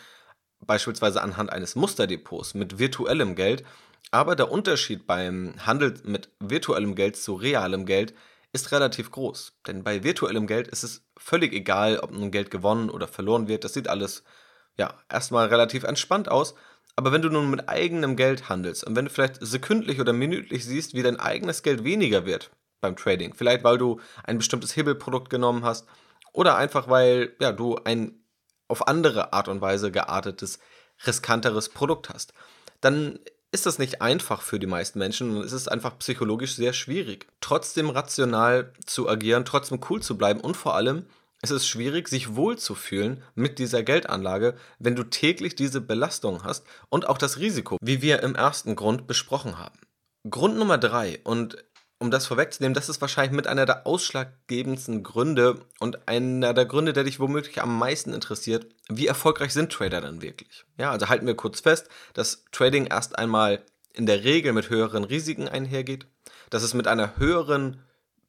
beispielsweise 0.62 1.22
anhand 1.22 1.52
eines 1.52 1.76
Musterdepots 1.76 2.54
mit 2.54 2.80
virtuellem 2.80 3.36
Geld. 3.36 3.64
Aber 4.12 4.36
der 4.36 4.52
Unterschied 4.52 5.08
beim 5.08 5.56
Handel 5.66 5.96
mit 6.04 6.30
virtuellem 6.40 6.96
Geld 6.96 7.18
zu 7.18 7.36
realem 7.36 7.86
Geld 7.86 8.14
ist 8.54 8.72
relativ 8.72 9.12
groß. 9.12 9.54
Denn 9.68 9.84
bei 9.84 10.04
virtuellem 10.04 10.48
Geld 10.48 10.68
ist 10.68 10.84
es 10.84 11.04
völlig 11.18 11.52
egal, 11.54 12.00
ob 12.00 12.12
nun 12.12 12.32
Geld 12.32 12.52
gewonnen 12.52 12.90
oder 12.90 13.08
verloren 13.08 13.48
wird. 13.48 13.64
Das 13.64 13.74
sieht 13.74 13.90
alles 13.90 14.24
ja 14.78 14.94
erstmal 15.10 15.48
relativ 15.48 15.84
entspannt 15.84 16.30
aus. 16.30 16.56
Aber 16.96 17.12
wenn 17.12 17.24
du 17.24 17.30
nun 17.30 17.50
mit 17.50 17.68
eigenem 17.68 18.16
Geld 18.16 18.50
handelst 18.50 18.84
und 18.84 18.96
wenn 18.96 19.06
du 19.06 19.12
vielleicht 19.12 19.38
sekündlich 19.42 20.00
oder 20.00 20.14
minütlich 20.14 20.64
siehst, 20.64 20.94
wie 20.94 21.02
dein 21.02 21.20
eigenes 21.20 21.64
Geld 21.64 21.84
weniger 21.84 22.26
wird 22.26 22.52
beim 22.82 22.96
Trading, 22.96 23.34
vielleicht 23.34 23.64
weil 23.64 23.80
du 23.80 24.00
ein 24.24 24.38
bestimmtes 24.38 24.76
Hebelprodukt 24.76 25.32
genommen 25.32 25.66
hast 25.66 25.88
oder 26.34 26.56
einfach 26.56 26.88
weil 26.88 27.36
ja, 27.40 27.52
du 27.52 27.78
ein 27.84 28.24
auf 28.68 28.88
andere 28.88 29.34
Art 29.34 29.48
und 29.48 29.62
Weise 29.62 29.92
geartetes, 29.92 30.60
riskanteres 31.06 31.70
Produkt 31.70 32.10
hast, 32.10 32.34
dann 32.82 33.20
ist 33.54 33.68
das 33.68 33.80
nicht 33.80 34.02
einfach 34.02 34.42
für 34.42 34.60
die 34.60 34.68
meisten 34.68 35.00
Menschen 35.00 35.38
und 35.38 35.44
es 35.44 35.54
ist 35.54 35.72
einfach 35.72 35.98
psychologisch 36.00 36.56
sehr 36.56 36.74
schwierig. 36.74 37.28
Trotzdem 37.40 37.90
rational 37.90 38.74
zu 38.86 39.08
agieren, 39.08 39.46
trotzdem 39.46 39.80
cool 39.90 40.02
zu 40.02 40.18
bleiben 40.18 40.42
und 40.42 40.58
vor 40.58 40.76
allem 40.76 41.06
es 41.42 41.52
ist 41.52 41.68
schwierig, 41.68 42.08
sich 42.08 42.36
wohlzufühlen 42.36 43.22
mit 43.36 43.60
dieser 43.60 43.84
Geldanlage, 43.84 44.56
wenn 44.80 44.96
du 44.96 45.04
täglich 45.04 45.56
diese 45.56 45.82
Belastung 45.82 46.44
hast 46.44 46.66
und 46.90 47.08
auch 47.08 47.18
das 47.18 47.38
Risiko, 47.38 47.78
wie 47.82 48.02
wir 48.02 48.24
im 48.24 48.34
ersten 48.34 48.78
Grund 48.78 49.08
besprochen 49.08 49.60
haben. 49.60 49.78
Grund 50.30 50.58
Nummer 50.58 50.78
drei, 50.78 51.20
und 51.26 51.58
um 52.04 52.12
das 52.12 52.28
vorwegzunehmen, 52.28 52.74
das 52.74 52.90
ist 52.90 53.00
wahrscheinlich 53.00 53.32
mit 53.32 53.48
einer 53.48 53.66
der 53.66 53.88
ausschlaggebendsten 53.88 55.04
Gründe 55.04 55.62
und 55.80 56.06
einer 56.06 56.54
der 56.54 56.66
Gründe, 56.66 56.92
der 56.92 57.06
dich 57.06 57.22
womöglich 57.22 57.62
am 57.62 57.80
meisten 57.80 58.12
interessiert. 58.12 58.68
Wie 58.90 59.08
erfolgreich 59.08 59.54
sind 59.54 59.72
Trader 59.72 60.02
dann 60.02 60.22
wirklich? 60.22 60.66
Ja, 60.78 60.92
also 60.92 61.08
halten 61.08 61.26
wir 61.26 61.36
kurz 61.36 61.62
fest, 61.62 61.88
dass 62.14 62.44
Trading 62.52 62.88
erst 62.88 63.18
einmal 63.18 63.64
in 63.94 64.06
der 64.06 64.26
Regel 64.26 64.52
mit 64.52 64.70
höheren 64.70 65.06
Risiken 65.06 65.48
einhergeht, 65.48 66.06
dass 66.50 66.64
es 66.64 66.74
mit 66.74 66.88
einer 66.88 67.16
höheren 67.16 67.82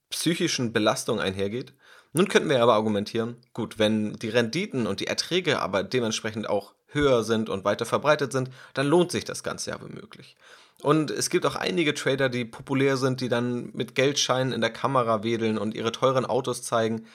psychischen 0.08 0.72
Belastung 0.72 1.18
einhergeht. 1.18 1.74
Nun 2.12 2.28
könnten 2.28 2.50
wir 2.50 2.62
aber 2.62 2.74
argumentieren, 2.74 3.38
gut, 3.54 3.80
wenn 3.80 4.12
die 4.12 4.28
Renditen 4.28 4.86
und 4.86 5.00
die 5.00 5.08
Erträge 5.08 5.60
aber 5.60 5.82
dementsprechend 5.82 6.48
auch 6.48 6.74
höher 6.94 7.24
sind 7.24 7.48
und 7.48 7.64
weiter 7.64 7.84
verbreitet 7.84 8.32
sind, 8.32 8.50
dann 8.72 8.86
lohnt 8.86 9.12
sich 9.12 9.24
das 9.24 9.42
Ganze 9.42 9.70
ja 9.70 9.80
womöglich. 9.80 10.36
Und 10.82 11.10
es 11.10 11.30
gibt 11.30 11.46
auch 11.46 11.56
einige 11.56 11.94
Trader, 11.94 12.28
die 12.28 12.44
populär 12.44 12.96
sind, 12.96 13.20
die 13.20 13.28
dann 13.28 13.70
mit 13.72 13.94
Geldscheinen 13.94 14.52
in 14.52 14.60
der 14.60 14.70
Kamera 14.70 15.22
wedeln 15.22 15.58
und 15.58 15.74
ihre 15.74 15.92
teuren 15.92 16.26
Autos 16.26 16.62
zeigen. 16.62 17.06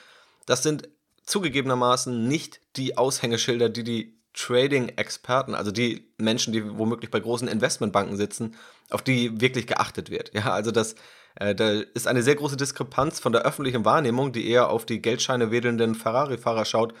Das 0.46 0.62
sind 0.62 0.88
zugegebenermaßen 1.24 2.26
nicht 2.26 2.60
die 2.76 2.98
Aushängeschilder, 2.98 3.68
die 3.68 3.84
die 3.84 4.20
Trading-Experten, 4.34 5.54
also 5.54 5.70
die 5.70 6.08
Menschen, 6.18 6.52
die 6.52 6.78
womöglich 6.78 7.10
bei 7.10 7.20
großen 7.20 7.48
Investmentbanken 7.48 8.16
sitzen, 8.16 8.56
auf 8.90 9.02
die 9.02 9.40
wirklich 9.40 9.66
geachtet 9.66 10.10
wird. 10.10 10.32
Ja, 10.34 10.52
also 10.52 10.70
das, 10.70 10.94
äh, 11.36 11.54
da 11.54 11.70
ist 11.70 12.06
eine 12.06 12.22
sehr 12.22 12.36
große 12.36 12.56
Diskrepanz 12.56 13.20
von 13.20 13.32
der 13.32 13.42
öffentlichen 13.42 13.84
Wahrnehmung, 13.84 14.32
die 14.32 14.48
eher 14.48 14.70
auf 14.70 14.86
die 14.86 15.02
Geldscheine 15.02 15.50
wedelnden 15.50 15.94
Ferrari-Fahrer 15.94 16.64
schaut 16.64 16.94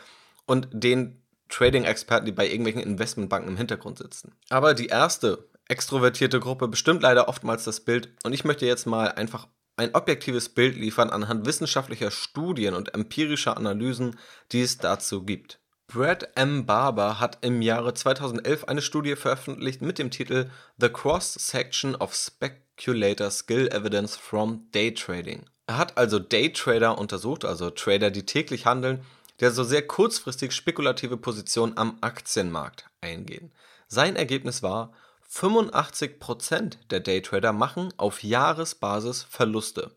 und 0.46 0.68
den 0.72 1.19
Trading-Experten, 1.50 2.26
die 2.26 2.32
bei 2.32 2.46
irgendwelchen 2.46 2.82
Investmentbanken 2.82 3.50
im 3.50 3.56
Hintergrund 3.56 3.98
sitzen. 3.98 4.32
Aber 4.48 4.74
die 4.74 4.86
erste 4.86 5.48
extrovertierte 5.68 6.40
Gruppe 6.40 6.68
bestimmt 6.68 7.02
leider 7.02 7.28
oftmals 7.28 7.64
das 7.64 7.80
Bild 7.80 8.12
und 8.24 8.32
ich 8.32 8.44
möchte 8.44 8.66
jetzt 8.66 8.86
mal 8.86 9.12
einfach 9.12 9.46
ein 9.76 9.94
objektives 9.94 10.48
Bild 10.50 10.76
liefern 10.76 11.10
anhand 11.10 11.46
wissenschaftlicher 11.46 12.10
Studien 12.10 12.74
und 12.74 12.94
empirischer 12.94 13.56
Analysen, 13.56 14.18
die 14.52 14.62
es 14.62 14.78
dazu 14.78 15.22
gibt. 15.22 15.60
Brad 15.86 16.36
M. 16.36 16.66
Barber 16.66 17.18
hat 17.18 17.38
im 17.40 17.62
Jahre 17.62 17.94
2011 17.94 18.64
eine 18.64 18.82
Studie 18.82 19.16
veröffentlicht 19.16 19.82
mit 19.82 19.98
dem 19.98 20.10
Titel 20.10 20.48
The 20.78 20.88
Cross-Section 20.88 21.96
of 21.96 22.14
Speculator 22.14 23.30
Skill 23.30 23.68
Evidence 23.68 24.16
from 24.16 24.70
Day 24.72 24.94
Trading. 24.94 25.46
Er 25.66 25.78
hat 25.78 25.96
also 25.96 26.18
Daytrader 26.18 26.98
untersucht, 26.98 27.44
also 27.44 27.70
Trader, 27.70 28.10
die 28.10 28.26
täglich 28.26 28.66
handeln, 28.66 29.04
die 29.40 29.50
so 29.50 29.64
sehr 29.64 29.86
kurzfristig 29.86 30.52
spekulative 30.52 31.16
Positionen 31.16 31.76
am 31.76 31.98
Aktienmarkt 32.00 32.90
eingehen. 33.00 33.52
Sein 33.88 34.16
Ergebnis 34.16 34.62
war, 34.62 34.92
85% 35.32 36.76
der 36.90 37.00
Daytrader 37.00 37.52
machen 37.52 37.94
auf 37.96 38.22
Jahresbasis 38.22 39.22
Verluste. 39.22 39.92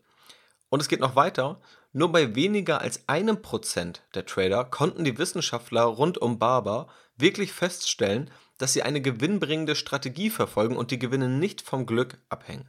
Und 0.70 0.80
es 0.80 0.88
geht 0.88 1.00
noch 1.00 1.16
weiter. 1.16 1.60
Nur 1.92 2.10
bei 2.10 2.34
weniger 2.34 2.80
als 2.80 3.08
einem 3.08 3.42
Prozent 3.42 4.02
der 4.14 4.26
Trader 4.26 4.64
konnten 4.64 5.04
die 5.04 5.18
Wissenschaftler 5.18 5.82
rund 5.82 6.18
um 6.18 6.38
Barber 6.38 6.88
wirklich 7.16 7.52
feststellen, 7.52 8.30
dass 8.58 8.72
sie 8.72 8.82
eine 8.82 9.00
gewinnbringende 9.00 9.76
Strategie 9.76 10.30
verfolgen 10.30 10.76
und 10.76 10.90
die 10.90 10.98
Gewinne 10.98 11.28
nicht 11.28 11.60
vom 11.60 11.86
Glück 11.86 12.18
abhängen. 12.28 12.68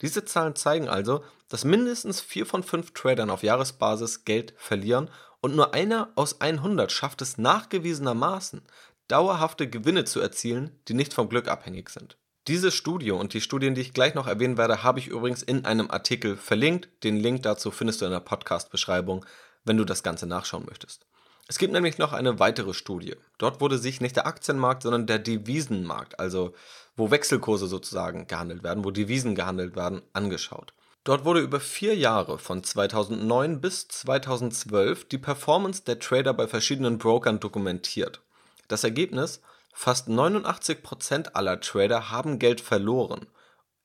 Diese 0.00 0.24
Zahlen 0.24 0.56
zeigen 0.56 0.88
also, 0.88 1.24
dass 1.48 1.64
mindestens 1.64 2.20
4 2.20 2.46
von 2.46 2.62
5 2.62 2.92
Tradern 2.92 3.30
auf 3.30 3.42
Jahresbasis 3.42 4.24
Geld 4.24 4.54
verlieren 4.56 5.10
und 5.44 5.54
nur 5.54 5.74
einer 5.74 6.08
aus 6.14 6.40
100 6.40 6.90
schafft 6.90 7.20
es 7.20 7.36
nachgewiesenermaßen, 7.36 8.62
dauerhafte 9.08 9.68
Gewinne 9.68 10.06
zu 10.06 10.18
erzielen, 10.18 10.70
die 10.88 10.94
nicht 10.94 11.12
vom 11.12 11.28
Glück 11.28 11.48
abhängig 11.48 11.90
sind. 11.90 12.16
Diese 12.48 12.70
Studie 12.70 13.10
und 13.10 13.34
die 13.34 13.42
Studien, 13.42 13.74
die 13.74 13.82
ich 13.82 13.92
gleich 13.92 14.14
noch 14.14 14.26
erwähnen 14.26 14.56
werde, 14.56 14.82
habe 14.82 15.00
ich 15.00 15.08
übrigens 15.08 15.42
in 15.42 15.66
einem 15.66 15.90
Artikel 15.90 16.38
verlinkt. 16.38 16.88
Den 17.04 17.16
Link 17.16 17.42
dazu 17.42 17.70
findest 17.70 18.00
du 18.00 18.06
in 18.06 18.12
der 18.12 18.20
Podcast-Beschreibung, 18.20 19.26
wenn 19.66 19.76
du 19.76 19.84
das 19.84 20.02
Ganze 20.02 20.26
nachschauen 20.26 20.64
möchtest. 20.64 21.04
Es 21.46 21.58
gibt 21.58 21.74
nämlich 21.74 21.98
noch 21.98 22.14
eine 22.14 22.38
weitere 22.38 22.72
Studie. 22.72 23.14
Dort 23.36 23.60
wurde 23.60 23.76
sich 23.76 24.00
nicht 24.00 24.16
der 24.16 24.26
Aktienmarkt, 24.26 24.82
sondern 24.82 25.06
der 25.06 25.18
Devisenmarkt, 25.18 26.18
also 26.18 26.54
wo 26.96 27.10
Wechselkurse 27.10 27.66
sozusagen 27.66 28.28
gehandelt 28.28 28.62
werden, 28.62 28.82
wo 28.82 28.90
Devisen 28.90 29.34
gehandelt 29.34 29.76
werden, 29.76 30.00
angeschaut. 30.14 30.72
Dort 31.04 31.24
wurde 31.26 31.40
über 31.40 31.60
vier 31.60 31.94
Jahre 31.94 32.38
von 32.38 32.64
2009 32.64 33.60
bis 33.60 33.88
2012 33.88 35.06
die 35.06 35.18
Performance 35.18 35.84
der 35.84 35.98
Trader 35.98 36.32
bei 36.32 36.48
verschiedenen 36.48 36.98
Brokern 36.98 37.40
dokumentiert. 37.40 38.22
Das 38.68 38.84
Ergebnis 38.84 39.40
Fast 39.76 40.08
89% 40.08 41.32
aller 41.34 41.60
Trader 41.60 42.10
haben 42.10 42.38
Geld 42.38 42.60
verloren. 42.60 43.26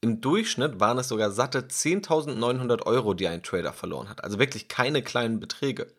Im 0.02 0.22
Durchschnitt 0.22 0.80
waren 0.80 1.00
es 1.00 1.10
sogar 1.10 1.32
satte 1.32 1.62
10.900 1.62 2.84
Euro, 2.84 3.16
die 3.16 3.28
ein 3.28 3.42
Trader 3.42 3.74
verloren 3.74 4.08
hat. 4.08 4.24
Also 4.24 4.38
wirklich 4.38 4.68
keine 4.68 5.02
kleinen 5.02 5.40
Beträge. 5.40 5.92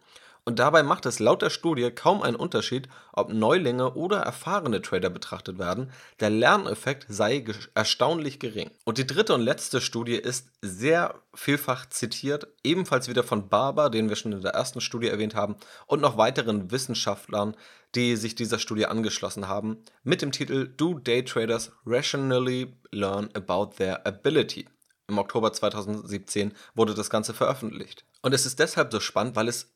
Und 0.51 0.59
dabei 0.59 0.83
macht 0.83 1.07
es 1.07 1.21
laut 1.21 1.43
der 1.43 1.51
Studie 1.51 1.93
kaum 1.93 2.23
einen 2.23 2.35
Unterschied, 2.35 2.89
ob 3.13 3.33
Neulinge 3.33 3.95
oder 3.95 4.19
erfahrene 4.19 4.83
Trader 4.83 5.09
betrachtet 5.09 5.61
werden. 5.61 5.93
Der 6.19 6.29
Lerneffekt 6.29 7.07
sei 7.09 7.45
erstaunlich 7.77 8.41
gering. 8.41 8.73
Und 8.85 8.99
die 8.99 9.07
dritte 9.07 9.33
und 9.33 9.43
letzte 9.43 9.81
Studie 9.81 10.17
ist 10.17 10.51
sehr 10.61 11.15
vielfach 11.35 11.87
zitiert, 11.87 12.49
ebenfalls 12.65 13.09
wieder 13.09 13.23
von 13.23 13.49
Barber, 13.49 13.91
den 13.91 14.09
wir 14.09 14.17
schon 14.17 14.33
in 14.33 14.41
der 14.41 14.55
ersten 14.55 14.81
Studie 14.81 15.07
erwähnt 15.07 15.37
haben, 15.37 15.55
und 15.87 16.03
noch 16.03 16.17
weiteren 16.17 16.73
Wissenschaftlern, 16.73 17.55
die 17.95 18.17
sich 18.17 18.35
dieser 18.35 18.59
Studie 18.59 18.87
angeschlossen 18.87 19.47
haben, 19.47 19.85
mit 20.03 20.21
dem 20.21 20.33
Titel 20.33 20.67
Do 20.67 20.95
Day 20.95 21.25
Traders 21.25 21.71
Rationally 21.87 22.77
Learn 22.91 23.29
About 23.35 23.77
Their 23.77 24.05
Ability? 24.05 24.67
Im 25.07 25.19
Oktober 25.19 25.53
2017 25.53 26.55
wurde 26.75 26.95
das 26.95 27.09
Ganze 27.09 27.35
veröffentlicht. 27.35 28.05
Und 28.23 28.33
es 28.33 28.47
ist 28.47 28.59
deshalb 28.59 28.91
so 28.91 28.99
spannend, 28.99 29.37
weil 29.37 29.47
es 29.47 29.73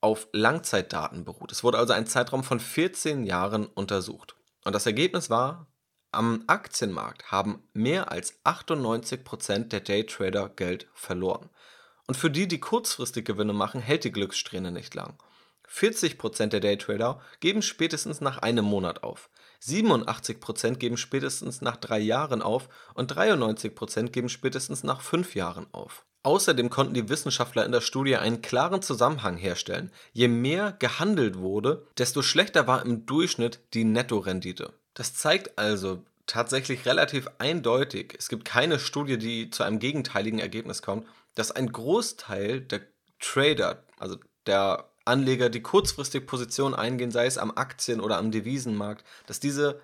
auf 0.00 0.28
Langzeitdaten 0.32 1.24
beruht. 1.24 1.52
Es 1.52 1.64
wurde 1.64 1.78
also 1.78 1.92
ein 1.92 2.06
Zeitraum 2.06 2.44
von 2.44 2.60
14 2.60 3.24
Jahren 3.24 3.66
untersucht. 3.66 4.36
Und 4.64 4.74
das 4.74 4.86
Ergebnis 4.86 5.30
war, 5.30 5.66
am 6.10 6.44
Aktienmarkt 6.46 7.30
haben 7.30 7.62
mehr 7.74 8.10
als 8.10 8.42
98% 8.44 9.68
der 9.68 9.80
Daytrader 9.80 10.48
Geld 10.48 10.88
verloren. 10.94 11.50
Und 12.06 12.16
für 12.16 12.30
die, 12.30 12.48
die 12.48 12.60
kurzfristig 12.60 13.26
Gewinne 13.26 13.52
machen, 13.52 13.80
hält 13.80 14.04
die 14.04 14.12
Glückssträhne 14.12 14.72
nicht 14.72 14.94
lang. 14.94 15.18
40% 15.68 16.46
der 16.46 16.60
Daytrader 16.60 17.20
geben 17.40 17.60
spätestens 17.60 18.22
nach 18.22 18.38
einem 18.38 18.64
Monat 18.64 19.02
auf. 19.02 19.28
87% 19.62 20.76
geben 20.76 20.96
spätestens 20.96 21.60
nach 21.60 21.76
drei 21.76 21.98
Jahren 21.98 22.40
auf 22.40 22.68
und 22.94 23.12
93% 23.12 24.08
geben 24.08 24.30
spätestens 24.30 24.82
nach 24.82 25.02
fünf 25.02 25.34
Jahren 25.34 25.66
auf. 25.72 26.06
Außerdem 26.28 26.68
konnten 26.68 26.92
die 26.92 27.08
Wissenschaftler 27.08 27.64
in 27.64 27.72
der 27.72 27.80
Studie 27.80 28.16
einen 28.16 28.42
klaren 28.42 28.82
Zusammenhang 28.82 29.38
herstellen. 29.38 29.90
Je 30.12 30.28
mehr 30.28 30.76
gehandelt 30.78 31.38
wurde, 31.38 31.86
desto 31.96 32.20
schlechter 32.20 32.66
war 32.66 32.84
im 32.84 33.06
Durchschnitt 33.06 33.60
die 33.72 33.84
Nettorendite. 33.84 34.74
Das 34.92 35.14
zeigt 35.14 35.58
also 35.58 36.04
tatsächlich 36.26 36.84
relativ 36.84 37.30
eindeutig, 37.38 38.14
es 38.18 38.28
gibt 38.28 38.44
keine 38.44 38.78
Studie, 38.78 39.16
die 39.16 39.48
zu 39.48 39.62
einem 39.62 39.78
gegenteiligen 39.78 40.38
Ergebnis 40.38 40.82
kommt, 40.82 41.06
dass 41.34 41.50
ein 41.50 41.72
Großteil 41.72 42.60
der 42.60 42.82
Trader, 43.20 43.82
also 43.96 44.18
der 44.46 44.90
Anleger, 45.06 45.48
die 45.48 45.62
kurzfristig 45.62 46.26
Positionen 46.26 46.74
eingehen, 46.74 47.10
sei 47.10 47.24
es 47.24 47.38
am 47.38 47.52
Aktien- 47.56 48.02
oder 48.02 48.18
am 48.18 48.32
Devisenmarkt, 48.32 49.02
dass 49.26 49.40
diese 49.40 49.80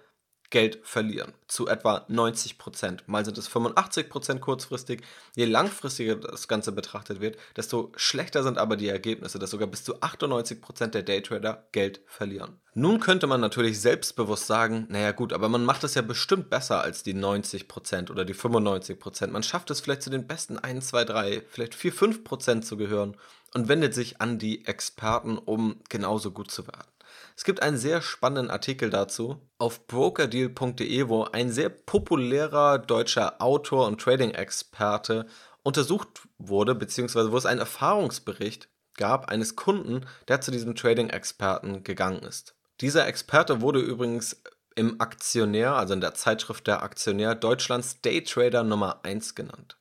Geld 0.50 0.78
verlieren. 0.82 1.32
Zu 1.48 1.66
etwa 1.66 2.04
90 2.08 2.58
Prozent. 2.58 3.04
Mal 3.06 3.24
sind 3.24 3.38
es 3.38 3.48
85 3.48 4.08
Prozent 4.08 4.40
kurzfristig. 4.40 5.02
Je 5.34 5.46
langfristiger 5.46 6.16
das 6.16 6.48
Ganze 6.48 6.72
betrachtet 6.72 7.20
wird, 7.20 7.36
desto 7.56 7.92
schlechter 7.96 8.42
sind 8.42 8.58
aber 8.58 8.76
die 8.76 8.88
Ergebnisse, 8.88 9.38
dass 9.38 9.50
sogar 9.50 9.68
bis 9.68 9.84
zu 9.84 10.00
98 10.00 10.60
Prozent 10.60 10.94
der 10.94 11.02
Daytrader 11.02 11.66
Geld 11.72 12.00
verlieren. 12.06 12.60
Nun 12.74 13.00
könnte 13.00 13.26
man 13.26 13.40
natürlich 13.40 13.80
selbstbewusst 13.80 14.46
sagen, 14.46 14.86
naja 14.88 15.12
gut, 15.12 15.32
aber 15.32 15.48
man 15.48 15.64
macht 15.64 15.84
es 15.84 15.94
ja 15.94 16.02
bestimmt 16.02 16.50
besser 16.50 16.80
als 16.80 17.02
die 17.02 17.14
90 17.14 17.68
Prozent 17.68 18.10
oder 18.10 18.24
die 18.24 18.34
95 18.34 18.98
Prozent. 18.98 19.32
Man 19.32 19.42
schafft 19.42 19.70
es 19.70 19.80
vielleicht 19.80 20.02
zu 20.02 20.10
den 20.10 20.26
besten 20.26 20.58
1, 20.58 20.88
2, 20.88 21.04
3, 21.04 21.42
vielleicht 21.48 21.74
4, 21.74 21.92
5 21.92 22.24
Prozent 22.24 22.66
zu 22.66 22.76
gehören 22.76 23.16
und 23.54 23.68
wendet 23.68 23.94
sich 23.94 24.20
an 24.20 24.38
die 24.38 24.66
Experten, 24.66 25.38
um 25.38 25.80
genauso 25.88 26.32
gut 26.32 26.50
zu 26.50 26.66
werden. 26.66 26.93
Es 27.36 27.44
gibt 27.44 27.62
einen 27.62 27.76
sehr 27.76 28.00
spannenden 28.00 28.50
Artikel 28.50 28.90
dazu 28.90 29.40
auf 29.58 29.86
brokerdeal.de, 29.86 31.08
wo 31.08 31.24
ein 31.24 31.50
sehr 31.50 31.68
populärer 31.68 32.78
deutscher 32.78 33.42
Autor 33.42 33.86
und 33.86 34.00
Trading-Experte 34.00 35.26
untersucht 35.62 36.28
wurde, 36.38 36.74
beziehungsweise 36.74 37.32
wo 37.32 37.36
es 37.36 37.46
einen 37.46 37.60
Erfahrungsbericht 37.60 38.68
gab 38.96 39.30
eines 39.30 39.56
Kunden, 39.56 40.06
der 40.28 40.40
zu 40.40 40.52
diesem 40.52 40.76
Trading-Experten 40.76 41.82
gegangen 41.82 42.22
ist. 42.22 42.54
Dieser 42.80 43.06
Experte 43.06 43.60
wurde 43.60 43.80
übrigens 43.80 44.42
im 44.76 45.00
Aktionär, 45.00 45.74
also 45.74 45.94
in 45.94 46.00
der 46.00 46.14
Zeitschrift 46.14 46.66
der 46.66 46.82
Aktionär 46.82 47.34
Deutschlands 47.34 48.00
Daytrader 48.02 48.62
Nummer 48.62 49.00
1 49.04 49.34
genannt. 49.34 49.76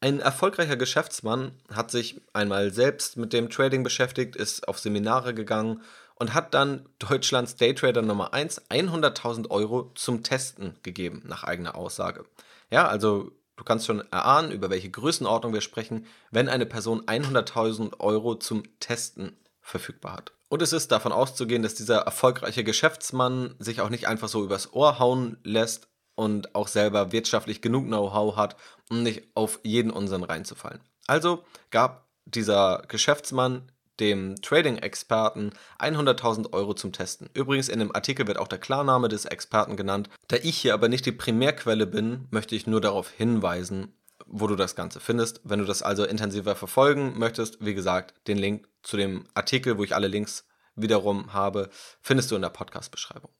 Ein 0.00 0.20
erfolgreicher 0.20 0.76
Geschäftsmann 0.76 1.52
hat 1.72 1.90
sich 1.90 2.20
einmal 2.32 2.72
selbst 2.72 3.16
mit 3.16 3.32
dem 3.32 3.48
Trading 3.48 3.82
beschäftigt, 3.82 4.36
ist 4.36 4.68
auf 4.68 4.78
Seminare 4.78 5.34
gegangen 5.34 5.82
und 6.16 6.34
hat 6.34 6.54
dann 6.54 6.88
Deutschlands 6.98 7.56
Daytrader 7.56 8.02
Nummer 8.02 8.32
1 8.34 8.70
100.000 8.70 9.50
Euro 9.50 9.92
zum 9.94 10.22
Testen 10.22 10.76
gegeben, 10.82 11.22
nach 11.26 11.44
eigener 11.44 11.74
Aussage. 11.74 12.24
Ja, 12.70 12.86
also 12.88 13.32
du 13.56 13.64
kannst 13.64 13.86
schon 13.86 14.00
erahnen, 14.10 14.52
über 14.52 14.70
welche 14.70 14.90
Größenordnung 14.90 15.52
wir 15.52 15.60
sprechen, 15.60 16.06
wenn 16.30 16.48
eine 16.48 16.66
Person 16.66 17.02
100.000 17.02 18.00
Euro 18.00 18.36
zum 18.36 18.62
Testen 18.80 19.36
verfügbar 19.60 20.14
hat. 20.14 20.32
Und 20.48 20.62
es 20.62 20.72
ist 20.72 20.92
davon 20.92 21.12
auszugehen, 21.12 21.62
dass 21.62 21.74
dieser 21.74 22.00
erfolgreiche 22.00 22.64
Geschäftsmann 22.64 23.56
sich 23.58 23.80
auch 23.80 23.88
nicht 23.88 24.06
einfach 24.06 24.28
so 24.28 24.44
übers 24.44 24.72
Ohr 24.72 24.98
hauen 24.98 25.38
lässt 25.42 25.88
und 26.14 26.54
auch 26.54 26.68
selber 26.68 27.12
wirtschaftlich 27.12 27.60
genug 27.60 27.86
Know-how 27.86 28.36
hat, 28.36 28.56
um 28.88 29.02
nicht 29.02 29.24
auf 29.34 29.58
jeden 29.64 29.90
Unsinn 29.90 30.22
reinzufallen. 30.22 30.80
Also 31.06 31.44
gab 31.70 32.08
dieser 32.24 32.82
Geschäftsmann 32.88 33.70
dem 34.00 34.40
Trading-Experten 34.42 35.52
100.000 35.78 36.52
Euro 36.52 36.74
zum 36.74 36.92
Testen. 36.92 37.30
Übrigens 37.34 37.68
in 37.68 37.78
dem 37.78 37.94
Artikel 37.94 38.26
wird 38.26 38.38
auch 38.38 38.48
der 38.48 38.58
Klarname 38.58 39.08
des 39.08 39.24
Experten 39.24 39.76
genannt. 39.76 40.08
Da 40.28 40.36
ich 40.36 40.56
hier 40.56 40.74
aber 40.74 40.88
nicht 40.88 41.06
die 41.06 41.12
Primärquelle 41.12 41.86
bin, 41.86 42.26
möchte 42.30 42.56
ich 42.56 42.66
nur 42.66 42.80
darauf 42.80 43.10
hinweisen, 43.10 43.94
wo 44.26 44.46
du 44.46 44.56
das 44.56 44.74
Ganze 44.74 45.00
findest. 45.00 45.40
Wenn 45.44 45.60
du 45.60 45.64
das 45.64 45.82
also 45.82 46.04
intensiver 46.04 46.56
verfolgen 46.56 47.18
möchtest, 47.18 47.64
wie 47.64 47.74
gesagt, 47.74 48.14
den 48.26 48.38
Link 48.38 48.68
zu 48.82 48.96
dem 48.96 49.24
Artikel, 49.34 49.78
wo 49.78 49.84
ich 49.84 49.94
alle 49.94 50.08
Links 50.08 50.46
wiederum 50.76 51.32
habe, 51.32 51.70
findest 52.00 52.30
du 52.30 52.36
in 52.36 52.42
der 52.42 52.48
Podcast-Beschreibung. 52.48 53.30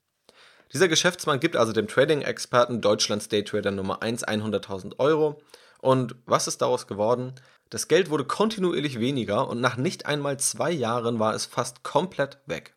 Dieser 0.72 0.88
Geschäftsmann 0.88 1.40
gibt 1.40 1.56
also 1.56 1.72
dem 1.72 1.88
Trading-Experten 1.88 2.80
Deutschlands 2.80 3.28
Daytrader 3.28 3.70
Nummer 3.70 4.02
1 4.02 4.26
100.000 4.26 4.98
Euro. 4.98 5.40
Und 5.80 6.16
was 6.26 6.48
ist 6.48 6.62
daraus 6.62 6.86
geworden? 6.86 7.34
Das 7.74 7.88
Geld 7.88 8.08
wurde 8.08 8.24
kontinuierlich 8.24 9.00
weniger 9.00 9.48
und 9.48 9.60
nach 9.60 9.76
nicht 9.76 10.06
einmal 10.06 10.38
zwei 10.38 10.70
Jahren 10.70 11.18
war 11.18 11.34
es 11.34 11.44
fast 11.44 11.82
komplett 11.82 12.38
weg. 12.46 12.76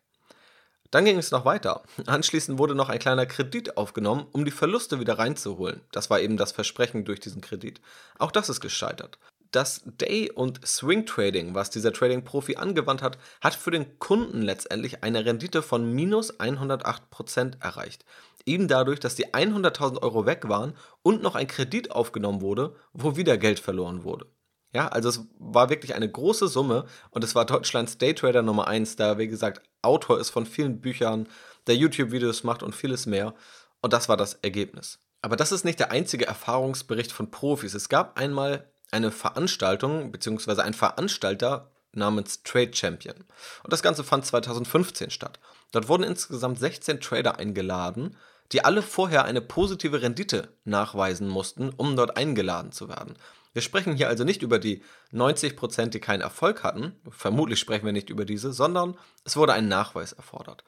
Dann 0.90 1.04
ging 1.04 1.18
es 1.18 1.30
noch 1.30 1.44
weiter. 1.44 1.84
Anschließend 2.06 2.58
wurde 2.58 2.74
noch 2.74 2.88
ein 2.88 2.98
kleiner 2.98 3.24
Kredit 3.24 3.76
aufgenommen, 3.76 4.26
um 4.32 4.44
die 4.44 4.50
Verluste 4.50 4.98
wieder 4.98 5.16
reinzuholen. 5.16 5.82
Das 5.92 6.10
war 6.10 6.18
eben 6.18 6.36
das 6.36 6.50
Versprechen 6.50 7.04
durch 7.04 7.20
diesen 7.20 7.40
Kredit. 7.40 7.80
Auch 8.18 8.32
das 8.32 8.48
ist 8.48 8.60
gescheitert. 8.60 9.20
Das 9.52 9.82
Day- 9.84 10.32
und 10.32 10.66
Swing-Trading, 10.66 11.54
was 11.54 11.70
dieser 11.70 11.92
Trading-Profi 11.92 12.56
angewandt 12.56 13.00
hat, 13.00 13.18
hat 13.40 13.54
für 13.54 13.70
den 13.70 14.00
Kunden 14.00 14.42
letztendlich 14.42 15.04
eine 15.04 15.24
Rendite 15.24 15.62
von 15.62 15.92
minus 15.92 16.40
108% 16.40 17.62
erreicht. 17.62 18.04
Eben 18.46 18.66
dadurch, 18.66 18.98
dass 18.98 19.14
die 19.14 19.28
100.000 19.28 20.02
Euro 20.02 20.26
weg 20.26 20.48
waren 20.48 20.74
und 21.04 21.22
noch 21.22 21.36
ein 21.36 21.46
Kredit 21.46 21.92
aufgenommen 21.92 22.40
wurde, 22.40 22.74
wo 22.92 23.16
wieder 23.16 23.38
Geld 23.38 23.60
verloren 23.60 24.02
wurde. 24.02 24.26
Ja, 24.72 24.88
also 24.88 25.08
es 25.08 25.20
war 25.38 25.70
wirklich 25.70 25.94
eine 25.94 26.10
große 26.10 26.48
Summe 26.48 26.84
und 27.10 27.24
es 27.24 27.34
war 27.34 27.46
Deutschlands 27.46 27.98
Daytrader 27.98 28.42
Nummer 28.42 28.68
1, 28.68 28.96
der, 28.96 29.18
wie 29.18 29.28
gesagt, 29.28 29.62
Autor 29.80 30.20
ist 30.20 30.30
von 30.30 30.44
vielen 30.44 30.80
Büchern, 30.80 31.28
der 31.66 31.76
YouTube-Videos 31.76 32.44
macht 32.44 32.62
und 32.62 32.74
vieles 32.74 33.06
mehr. 33.06 33.34
Und 33.80 33.92
das 33.92 34.08
war 34.08 34.16
das 34.16 34.34
Ergebnis. 34.34 34.98
Aber 35.22 35.36
das 35.36 35.52
ist 35.52 35.64
nicht 35.64 35.80
der 35.80 35.90
einzige 35.90 36.26
Erfahrungsbericht 36.26 37.12
von 37.12 37.30
Profis. 37.30 37.74
Es 37.74 37.88
gab 37.88 38.18
einmal 38.18 38.70
eine 38.90 39.10
Veranstaltung, 39.10 40.12
beziehungsweise 40.12 40.62
ein 40.62 40.74
Veranstalter 40.74 41.70
namens 41.92 42.42
Trade 42.42 42.74
Champion. 42.74 43.16
Und 43.62 43.72
das 43.72 43.82
Ganze 43.82 44.04
fand 44.04 44.26
2015 44.26 45.10
statt. 45.10 45.38
Dort 45.72 45.88
wurden 45.88 46.04
insgesamt 46.04 46.58
16 46.58 47.00
Trader 47.00 47.38
eingeladen, 47.38 48.16
die 48.52 48.64
alle 48.64 48.82
vorher 48.82 49.24
eine 49.24 49.40
positive 49.40 50.00
Rendite 50.00 50.48
nachweisen 50.64 51.28
mussten, 51.28 51.70
um 51.70 51.96
dort 51.96 52.16
eingeladen 52.16 52.72
zu 52.72 52.88
werden. 52.88 53.14
Wir 53.52 53.62
sprechen 53.62 53.96
hier 53.96 54.08
also 54.08 54.24
nicht 54.24 54.42
über 54.42 54.58
die 54.58 54.82
90%, 55.12 55.88
die 55.88 56.00
keinen 56.00 56.20
Erfolg 56.20 56.62
hatten, 56.62 57.00
vermutlich 57.10 57.58
sprechen 57.58 57.86
wir 57.86 57.92
nicht 57.92 58.10
über 58.10 58.24
diese, 58.24 58.52
sondern 58.52 58.98
es 59.24 59.36
wurde 59.36 59.52
ein 59.52 59.68
Nachweis 59.68 60.12
erfordert. 60.12 60.64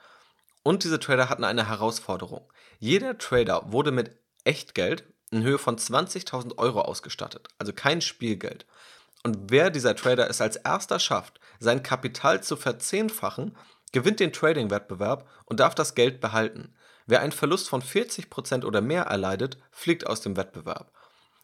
Und 0.62 0.84
diese 0.84 1.00
Trader 1.00 1.28
hatten 1.28 1.44
eine 1.44 1.68
Herausforderung. 1.68 2.50
Jeder 2.78 3.18
Trader 3.18 3.72
wurde 3.72 3.92
mit 3.92 4.16
Echtgeld 4.44 5.04
in 5.30 5.42
Höhe 5.42 5.58
von 5.58 5.76
20.000 5.76 6.58
Euro 6.58 6.82
ausgestattet, 6.82 7.48
also 7.58 7.72
kein 7.72 8.00
Spielgeld. 8.00 8.66
Und 9.22 9.50
wer 9.50 9.70
dieser 9.70 9.94
Trader 9.94 10.28
es 10.28 10.40
als 10.40 10.56
erster 10.56 10.98
schafft, 10.98 11.40
sein 11.58 11.82
Kapital 11.82 12.42
zu 12.42 12.56
verzehnfachen, 12.56 13.56
gewinnt 13.92 14.20
den 14.20 14.32
Trading-Wettbewerb 14.32 15.28
und 15.44 15.60
darf 15.60 15.74
das 15.74 15.94
Geld 15.94 16.20
behalten. 16.20 16.74
Wer 17.06 17.20
einen 17.20 17.32
Verlust 17.32 17.68
von 17.68 17.82
40% 17.82 18.64
oder 18.64 18.80
mehr 18.80 19.04
erleidet, 19.04 19.58
fliegt 19.72 20.06
aus 20.06 20.20
dem 20.20 20.36
Wettbewerb. 20.36 20.92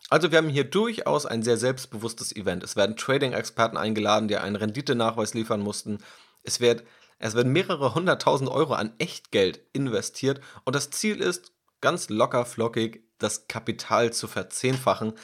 Also 0.09 0.31
wir 0.31 0.39
haben 0.39 0.49
hier 0.49 0.65
durchaus 0.65 1.27
ein 1.27 1.43
sehr 1.43 1.57
selbstbewusstes 1.57 2.35
Event. 2.35 2.63
Es 2.63 2.77
werden 2.77 2.97
Trading-Experten 2.97 3.77
eingeladen, 3.77 4.29
die 4.29 4.37
einen 4.37 4.57
Renditenachweis 4.57 5.35
liefern 5.35 5.61
mussten. 5.61 5.99
Es, 6.45 6.61
wird, 6.61 6.85
es 7.19 7.35
werden 7.35 7.53
mehrere 7.53 7.95
hunderttausend 7.95 8.49
Euro 8.49 8.75
an 8.75 8.93
Echtgeld 8.99 9.61
investiert 9.73 10.41
und 10.65 10.77
das 10.77 10.91
Ziel 10.91 11.21
ist, 11.21 11.53
ganz 11.81 12.09
locker 12.09 12.45
flockig 12.47 13.03
das 13.19 13.49
Kapital 13.49 14.13
zu 14.13 14.29
verzehnfachen, 14.29 15.15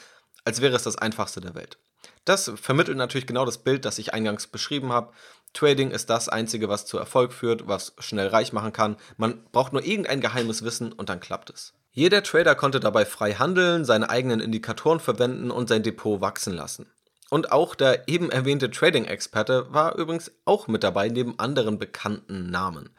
als 0.45 0.61
wäre 0.61 0.75
es 0.75 0.83
das 0.83 0.97
einfachste 0.97 1.41
der 1.41 1.55
Welt. 1.55 1.79
Das 2.25 2.51
vermittelt 2.57 2.97
natürlich 2.97 3.27
genau 3.27 3.45
das 3.45 3.59
Bild, 3.59 3.85
das 3.85 3.99
ich 3.99 4.15
eingangs 4.15 4.47
beschrieben 4.49 4.93
habe. 4.93 5.13
Trading 5.53 5.91
ist 5.91 6.11
das 6.11 6.29
Einzige, 6.29 6.69
was 6.69 6.87
zu 6.87 6.99
Erfolg 6.99 7.33
führt, 7.33 7.69
was 7.69 7.95
schnell 7.99 8.29
reich 8.29 8.53
machen 8.53 8.73
kann. 8.73 8.97
Man 9.17 9.45
braucht 9.53 9.73
nur 9.73 9.85
irgendein 9.85 10.21
geheimes 10.21 10.63
Wissen 10.65 10.93
und 10.93 11.09
dann 11.09 11.21
klappt 11.21 11.51
es. 11.51 11.75
Jeder 11.95 12.23
Trader 12.23 12.55
konnte 12.55 12.81
dabei 12.81 13.05
frei 13.05 13.35
handeln, 13.35 13.85
seine 13.85 14.09
eigenen 14.09 14.41
Indikatoren 14.41 14.99
verwenden 14.99 15.51
und 15.51 15.69
sein 15.69 15.83
Depot 15.83 16.23
wachsen 16.23 16.55
lassen. 16.55 16.91
Und 17.29 17.53
auch 17.53 17.75
der 17.75 18.09
eben 18.09 18.31
erwähnte 18.31 18.71
Trading-Experte 18.71 19.67
war 19.71 19.97
übrigens 19.97 20.33
auch 20.47 20.69
mit 20.69 20.83
dabei, 20.83 21.09
neben 21.09 21.39
anderen 21.39 21.79
bekannten 21.79 22.51
Namen. 22.51 22.91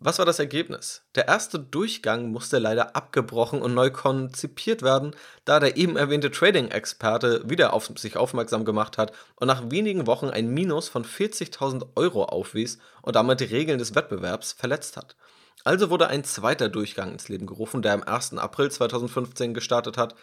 Was 0.00 0.18
war 0.18 0.24
das 0.24 0.38
Ergebnis? 0.38 1.02
Der 1.16 1.28
erste 1.28 1.58
Durchgang 1.58 2.30
musste 2.30 2.58
leider 2.58 2.96
abgebrochen 2.96 3.60
und 3.60 3.74
neu 3.74 3.90
konzipiert 3.90 4.82
werden, 4.82 5.14
da 5.44 5.60
der 5.60 5.76
eben 5.76 5.96
erwähnte 5.96 6.30
Trading-Experte 6.30 7.42
wieder 7.50 7.72
auf 7.74 7.90
sich 7.96 8.16
aufmerksam 8.16 8.64
gemacht 8.64 8.96
hat 8.96 9.12
und 9.36 9.48
nach 9.48 9.70
wenigen 9.70 10.06
Wochen 10.06 10.30
ein 10.30 10.48
Minus 10.48 10.88
von 10.88 11.04
40.000 11.04 11.88
Euro 11.96 12.24
aufwies 12.24 12.78
und 13.02 13.16
damit 13.16 13.40
die 13.40 13.44
Regeln 13.44 13.78
des 13.78 13.94
Wettbewerbs 13.94 14.52
verletzt 14.52 14.96
hat. 14.96 15.16
Also 15.64 15.90
wurde 15.90 16.08
ein 16.08 16.24
zweiter 16.24 16.68
Durchgang 16.68 17.12
ins 17.12 17.28
Leben 17.28 17.46
gerufen, 17.46 17.82
der 17.82 17.94
am 17.94 18.02
1. 18.02 18.34
April 18.38 18.70
2015 18.70 19.54
gestartet 19.54 19.96
hat. 19.96 20.14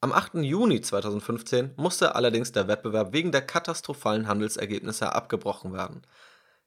Am 0.00 0.12
8. 0.12 0.34
Juni 0.36 0.80
2015 0.80 1.72
musste 1.76 2.14
allerdings 2.14 2.52
der 2.52 2.68
Wettbewerb 2.68 3.12
wegen 3.12 3.32
der 3.32 3.42
katastrophalen 3.42 4.28
Handelsergebnisse 4.28 5.12
abgebrochen 5.12 5.72
werden. 5.72 6.02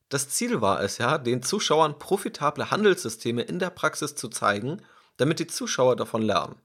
Das 0.09 0.27
Ziel 0.27 0.59
war 0.59 0.81
es 0.81 0.97
ja, 0.97 1.17
den 1.17 1.41
Zuschauern 1.41 1.97
profitable 1.97 2.69
Handelssysteme 2.69 3.43
in 3.43 3.59
der 3.59 3.69
Praxis 3.69 4.15
zu 4.15 4.27
zeigen, 4.27 4.81
damit 5.15 5.39
die 5.39 5.47
Zuschauer 5.47 5.95
davon 5.95 6.21
lernen. 6.21 6.57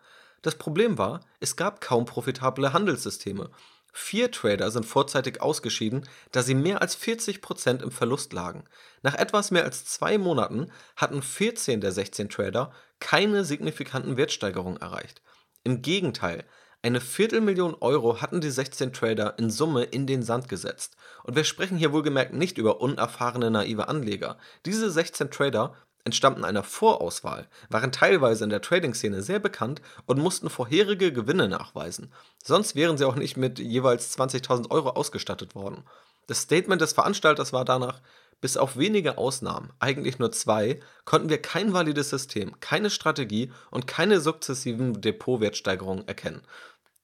Das 0.42 0.56
Problem 0.56 0.98
war, 0.98 1.20
es 1.38 1.54
gab 1.54 1.80
kaum 1.80 2.04
profitable 2.04 2.72
Handelssysteme. 2.72 3.50
Vier 3.99 4.31
Trader 4.31 4.71
sind 4.71 4.85
vorzeitig 4.85 5.41
ausgeschieden, 5.41 6.07
da 6.31 6.43
sie 6.43 6.55
mehr 6.55 6.83
als 6.83 6.99
40% 7.00 7.83
im 7.83 7.91
Verlust 7.91 8.35
lagen. 8.35 8.65
Nach 9.00 9.15
etwas 9.15 9.50
mehr 9.50 9.65
als 9.65 9.87
zwei 9.87 10.19
Monaten 10.19 10.71
hatten 10.97 11.23
14 11.23 11.81
der 11.81 11.93
16 11.93 12.29
Trader 12.29 12.75
keine 13.00 13.43
signifikanten 13.43 14.19
Wertsteigerungen 14.19 14.79
erreicht. 14.79 15.23
Im 15.65 15.81
Gegenteil, 15.81 16.45
eine 16.83 17.00
Viertelmillion 17.00 17.75
Euro 17.81 18.21
hatten 18.21 18.43
die 18.43 18.50
16 18.50 18.93
Trader 18.93 19.38
in 19.38 19.49
Summe 19.49 19.85
in 19.85 20.07
den 20.07 20.23
Sand 20.23 20.50
gesetzt. 20.50 20.99
Und 21.25 21.35
wir 21.35 21.45
sprechen 21.45 21.78
hier 21.78 21.95
wohlgemerkt 21.95 22.35
nicht 22.35 22.59
über 22.59 22.82
unerfahrene 22.82 23.50
naive 23.50 23.89
Anleger. 23.89 24.37
Diese 24.67 24.91
16 24.91 25.30
Trader 25.30 25.75
entstammten 26.06 26.45
einer 26.45 26.62
Vorauswahl, 26.62 27.49
waren 27.69 27.92
teilweise 27.92 28.45
in 28.45 28.50
der 28.50 28.62
Trading-Szene 28.62 29.23
sehr 29.23 29.40
bekannt 29.40 29.82
und 30.06 30.19
mussten 30.19 30.49
vorherige 30.49 31.12
Gewinne 31.12 31.49
nachweisen. 31.49 32.12
Sonst 32.42 32.75
wären 32.76 32.97
sie 32.97 33.04
auch 33.04 33.16
nicht 33.16 33.36
mit 33.36 33.58
jeweils 33.58 34.16
20.000 34.16 34.71
Euro 34.71 34.90
ausgestattet 34.90 35.54
worden. 35.54 35.82
Das 36.28 36.40
Statement 36.40 36.80
des 36.80 36.92
Veranstalters 36.92 37.52
war 37.52 37.64
danach, 37.64 38.00
bis 38.40 38.56
auf 38.56 38.76
wenige 38.76 39.19
Ausnahmen, 39.19 39.73
eigentlich 39.78 40.19
nur 40.19 40.30
zwei, 40.30 40.80
konnten 41.04 41.28
wir 41.28 41.40
kein 41.40 41.73
valides 41.73 42.10
System, 42.10 42.58
keine 42.60 42.90
Strategie 42.90 43.50
und 43.71 43.86
keine 43.86 44.21
sukzessiven 44.21 45.00
Depotwertsteigerungen 45.00 46.06
erkennen. 46.06 46.42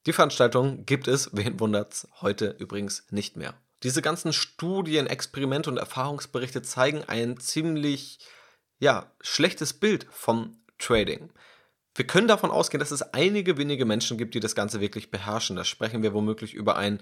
Die 0.06 0.12
Veranstaltung 0.12 0.84
gibt 0.84 1.08
es, 1.08 1.30
wen 1.32 1.58
wundert's, 1.58 2.08
heute 2.20 2.56
übrigens 2.58 3.04
nicht 3.10 3.36
mehr. 3.36 3.54
Diese 3.82 4.02
ganzen 4.02 4.32
Studien, 4.32 5.06
Experimente 5.08 5.70
und 5.70 5.76
Erfahrungsberichte 5.76 6.62
zeigen 6.62 7.02
ein 7.04 7.38
ziemlich 7.38 8.20
ja, 8.82 9.12
schlechtes 9.20 9.74
Bild 9.74 10.08
vom 10.10 10.56
Trading. 10.76 11.30
Wir 11.94 12.04
können 12.04 12.26
davon 12.26 12.50
ausgehen, 12.50 12.80
dass 12.80 12.90
es 12.90 13.02
einige 13.02 13.56
wenige 13.56 13.84
Menschen 13.84 14.18
gibt, 14.18 14.34
die 14.34 14.40
das 14.40 14.56
Ganze 14.56 14.80
wirklich 14.80 15.12
beherrschen. 15.12 15.54
Da 15.54 15.62
sprechen 15.62 16.02
wir 16.02 16.14
womöglich 16.14 16.52
über 16.52 16.74
einen 16.76 16.98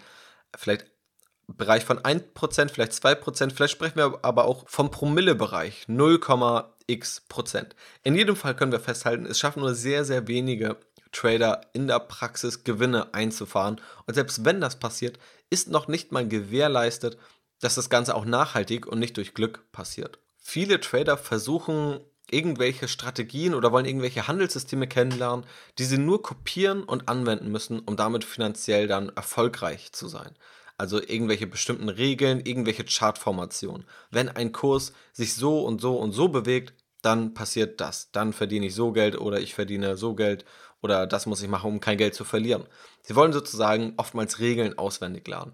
vielleicht 0.54 0.84
Bereich 1.46 1.86
von 1.86 1.98
1%, 1.98 2.68
vielleicht 2.68 2.92
2%, 2.92 3.52
vielleicht 3.52 3.72
sprechen 3.72 3.96
wir 3.96 4.18
aber 4.20 4.44
auch 4.44 4.68
vom 4.68 4.90
Promille-Bereich, 4.90 5.86
0,x 5.88 7.22
Prozent. 7.30 7.74
In 8.02 8.14
jedem 8.14 8.36
Fall 8.36 8.54
können 8.54 8.72
wir 8.72 8.78
festhalten, 8.78 9.24
es 9.24 9.38
schaffen 9.38 9.60
nur 9.60 9.74
sehr, 9.74 10.04
sehr 10.04 10.28
wenige 10.28 10.76
Trader 11.12 11.62
in 11.72 11.88
der 11.88 11.98
Praxis 11.98 12.62
Gewinne 12.62 13.14
einzufahren. 13.14 13.80
Und 14.06 14.14
selbst 14.14 14.44
wenn 14.44 14.60
das 14.60 14.78
passiert, 14.78 15.18
ist 15.48 15.70
noch 15.70 15.88
nicht 15.88 16.12
mal 16.12 16.28
gewährleistet, 16.28 17.16
dass 17.58 17.74
das 17.74 17.88
Ganze 17.88 18.14
auch 18.14 18.26
nachhaltig 18.26 18.86
und 18.86 18.98
nicht 18.98 19.16
durch 19.16 19.32
Glück 19.32 19.72
passiert. 19.72 20.18
Viele 20.52 20.80
Trader 20.80 21.16
versuchen 21.16 22.00
irgendwelche 22.28 22.88
Strategien 22.88 23.54
oder 23.54 23.70
wollen 23.70 23.86
irgendwelche 23.86 24.26
Handelssysteme 24.26 24.88
kennenlernen, 24.88 25.46
die 25.78 25.84
sie 25.84 25.96
nur 25.96 26.24
kopieren 26.24 26.82
und 26.82 27.08
anwenden 27.08 27.52
müssen, 27.52 27.78
um 27.78 27.94
damit 27.94 28.24
finanziell 28.24 28.88
dann 28.88 29.10
erfolgreich 29.10 29.92
zu 29.92 30.08
sein. 30.08 30.34
Also 30.76 31.00
irgendwelche 31.00 31.46
bestimmten 31.46 31.88
Regeln, 31.88 32.40
irgendwelche 32.44 32.82
Chartformationen. 32.82 33.86
Wenn 34.10 34.28
ein 34.28 34.50
Kurs 34.50 34.92
sich 35.12 35.34
so 35.34 35.64
und 35.64 35.80
so 35.80 35.96
und 35.96 36.10
so 36.10 36.26
bewegt, 36.26 36.74
dann 37.00 37.32
passiert 37.32 37.80
das. 37.80 38.10
Dann 38.10 38.32
verdiene 38.32 38.66
ich 38.66 38.74
so 38.74 38.90
Geld 38.90 39.16
oder 39.16 39.38
ich 39.38 39.54
verdiene 39.54 39.96
so 39.96 40.16
Geld 40.16 40.44
oder 40.82 41.06
das 41.06 41.26
muss 41.26 41.42
ich 41.44 41.48
machen, 41.48 41.70
um 41.70 41.78
kein 41.78 41.96
Geld 41.96 42.16
zu 42.16 42.24
verlieren. 42.24 42.66
Sie 43.02 43.14
wollen 43.14 43.32
sozusagen 43.32 43.94
oftmals 43.98 44.40
Regeln 44.40 44.76
auswendig 44.76 45.28
lernen. 45.28 45.52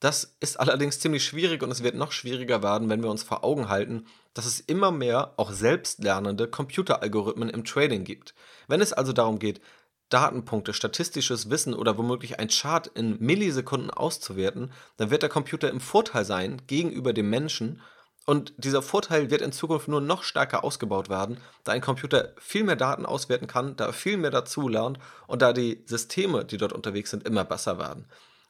Das 0.00 0.36
ist 0.38 0.60
allerdings 0.60 1.00
ziemlich 1.00 1.24
schwierig 1.24 1.62
und 1.62 1.72
es 1.72 1.82
wird 1.82 1.96
noch 1.96 2.12
schwieriger 2.12 2.62
werden, 2.62 2.88
wenn 2.88 3.02
wir 3.02 3.10
uns 3.10 3.24
vor 3.24 3.42
Augen 3.42 3.68
halten, 3.68 4.06
dass 4.32 4.46
es 4.46 4.60
immer 4.60 4.92
mehr 4.92 5.34
auch 5.36 5.50
selbstlernende 5.50 6.46
Computeralgorithmen 6.46 7.50
im 7.50 7.64
Trading 7.64 8.04
gibt. 8.04 8.34
Wenn 8.68 8.80
es 8.80 8.92
also 8.92 9.12
darum 9.12 9.40
geht, 9.40 9.60
Datenpunkte, 10.08 10.72
statistisches 10.72 11.50
Wissen 11.50 11.74
oder 11.74 11.98
womöglich 11.98 12.38
ein 12.38 12.48
Chart 12.48 12.86
in 12.86 13.18
Millisekunden 13.18 13.90
auszuwerten, 13.90 14.72
dann 14.96 15.10
wird 15.10 15.22
der 15.22 15.28
Computer 15.28 15.68
im 15.68 15.80
Vorteil 15.80 16.24
sein 16.24 16.62
gegenüber 16.66 17.12
dem 17.12 17.28
Menschen 17.28 17.82
und 18.28 18.52
dieser 18.58 18.82
Vorteil 18.82 19.30
wird 19.30 19.40
in 19.40 19.52
Zukunft 19.52 19.88
nur 19.88 20.02
noch 20.02 20.22
stärker 20.22 20.62
ausgebaut 20.62 21.08
werden, 21.08 21.38
da 21.64 21.72
ein 21.72 21.80
Computer 21.80 22.34
viel 22.38 22.62
mehr 22.62 22.76
Daten 22.76 23.06
auswerten 23.06 23.46
kann, 23.46 23.74
da 23.76 23.86
er 23.86 23.92
viel 23.94 24.18
mehr 24.18 24.30
dazu 24.30 24.68
lernt 24.68 24.98
und 25.26 25.40
da 25.40 25.54
die 25.54 25.82
Systeme, 25.86 26.44
die 26.44 26.58
dort 26.58 26.74
unterwegs 26.74 27.10
sind, 27.10 27.26
immer 27.26 27.44
besser 27.44 27.78
werden. 27.78 28.06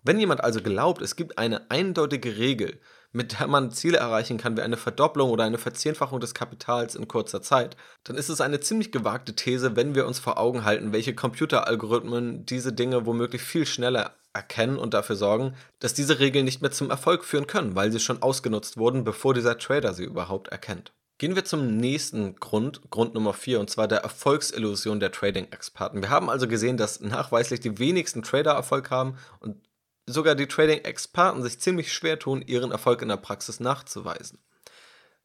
Wenn 0.08 0.18
jemand 0.18 0.42
also 0.42 0.62
glaubt, 0.62 1.02
es 1.02 1.16
gibt 1.16 1.36
eine 1.36 1.70
eindeutige 1.70 2.38
Regel, 2.38 2.80
mit 3.12 3.38
der 3.38 3.46
man 3.46 3.72
Ziele 3.72 3.98
erreichen 3.98 4.38
kann 4.38 4.56
wie 4.56 4.62
eine 4.62 4.78
Verdopplung 4.78 5.28
oder 5.28 5.44
eine 5.44 5.58
Verzehnfachung 5.58 6.18
des 6.18 6.32
Kapitals 6.32 6.94
in 6.94 7.08
kurzer 7.08 7.42
Zeit, 7.42 7.76
dann 8.04 8.16
ist 8.16 8.30
es 8.30 8.40
eine 8.40 8.58
ziemlich 8.58 8.90
gewagte 8.90 9.34
These, 9.34 9.76
wenn 9.76 9.94
wir 9.94 10.06
uns 10.06 10.18
vor 10.18 10.38
Augen 10.38 10.64
halten, 10.64 10.94
welche 10.94 11.14
Computeralgorithmen 11.14 12.46
diese 12.46 12.72
Dinge 12.72 13.04
womöglich 13.04 13.42
viel 13.42 13.66
schneller 13.66 14.16
erkennen 14.32 14.78
und 14.78 14.94
dafür 14.94 15.16
sorgen, 15.16 15.54
dass 15.78 15.92
diese 15.92 16.20
Regeln 16.20 16.46
nicht 16.46 16.62
mehr 16.62 16.70
zum 16.70 16.88
Erfolg 16.88 17.22
führen 17.22 17.46
können, 17.46 17.74
weil 17.74 17.92
sie 17.92 18.00
schon 18.00 18.22
ausgenutzt 18.22 18.78
wurden, 18.78 19.04
bevor 19.04 19.34
dieser 19.34 19.58
Trader 19.58 19.92
sie 19.92 20.04
überhaupt 20.04 20.48
erkennt. 20.48 20.94
Gehen 21.18 21.34
wir 21.34 21.44
zum 21.44 21.76
nächsten 21.76 22.36
Grund, 22.36 22.80
Grund 22.90 23.12
Nummer 23.12 23.34
4, 23.34 23.60
und 23.60 23.68
zwar 23.68 23.88
der 23.88 23.98
Erfolgsillusion 23.98 25.00
der 25.00 25.12
Trading-Experten. 25.12 26.00
Wir 26.00 26.08
haben 26.08 26.30
also 26.30 26.48
gesehen, 26.48 26.78
dass 26.78 27.00
nachweislich 27.00 27.60
die 27.60 27.78
wenigsten 27.78 28.22
Trader 28.22 28.52
Erfolg 28.52 28.90
haben 28.90 29.18
und 29.40 29.67
sogar 30.08 30.34
die 30.34 30.46
Trading-Experten 30.46 31.42
sich 31.42 31.60
ziemlich 31.60 31.92
schwer 31.92 32.18
tun, 32.18 32.42
ihren 32.42 32.72
Erfolg 32.72 33.02
in 33.02 33.08
der 33.08 33.16
Praxis 33.16 33.60
nachzuweisen. 33.60 34.38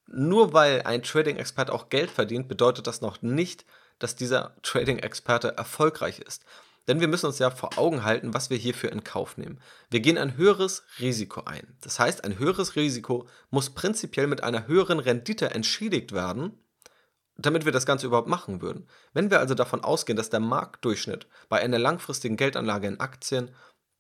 Nur 0.08 0.54
weil 0.54 0.82
ein 0.84 1.04
Trading-Experte 1.04 1.74
auch 1.74 1.90
Geld 1.90 2.12
verdient, 2.12 2.48
bedeutet 2.48 2.88
das 2.88 3.02
noch 3.02 3.22
nicht, 3.22 3.66
dass 4.00 4.16
dieser 4.16 4.56
Trading-Experte 4.62 5.56
erfolgreich 5.58 6.20
ist. 6.20 6.44
Denn 6.88 7.00
wir 7.00 7.08
müssen 7.08 7.28
uns 7.28 7.40
ja 7.40 7.50
vor 7.50 7.78
Augen 7.78 8.04
halten, 8.04 8.34
was 8.34 8.50
wir 8.50 8.58
hierfür 8.58 8.92
in 8.92 9.06
Kauf 9.06 9.38
nehmen. 9.38 9.60
Wir 9.90 10.02
gehen 10.02 10.18
ein 10.18 10.36
höheres 10.36 10.84
Risiko 11.00 11.44
ein. 11.46 11.78
Das 11.82 11.98
heißt, 12.00 12.26
ein 12.26 12.38
höheres 12.38 12.76
Risiko 12.76 13.28
muss 13.50 13.70
prinzipiell 13.70 14.28
mit 14.28 14.44
einer 14.44 14.68
höheren 14.68 15.00
Rendite 15.00 15.52
entschädigt 15.52 16.12
werden, 16.12 16.58
damit 17.38 17.64
wir 17.64 17.72
das 17.72 17.86
Ganze 17.86 18.08
überhaupt 18.08 18.28
machen 18.28 18.62
würden. 18.62 18.88
Wenn 19.14 19.32
wir 19.32 19.40
also 19.40 19.56
davon 19.56 19.82
ausgehen, 19.82 20.18
dass 20.18 20.30
der 20.30 20.42
Marktdurchschnitt 20.42 21.28
bei 21.48 21.62
einer 21.62 21.80
langfristigen 21.80 22.36
Geldanlage 22.36 22.88
in 22.88 23.00
Aktien 23.00 23.52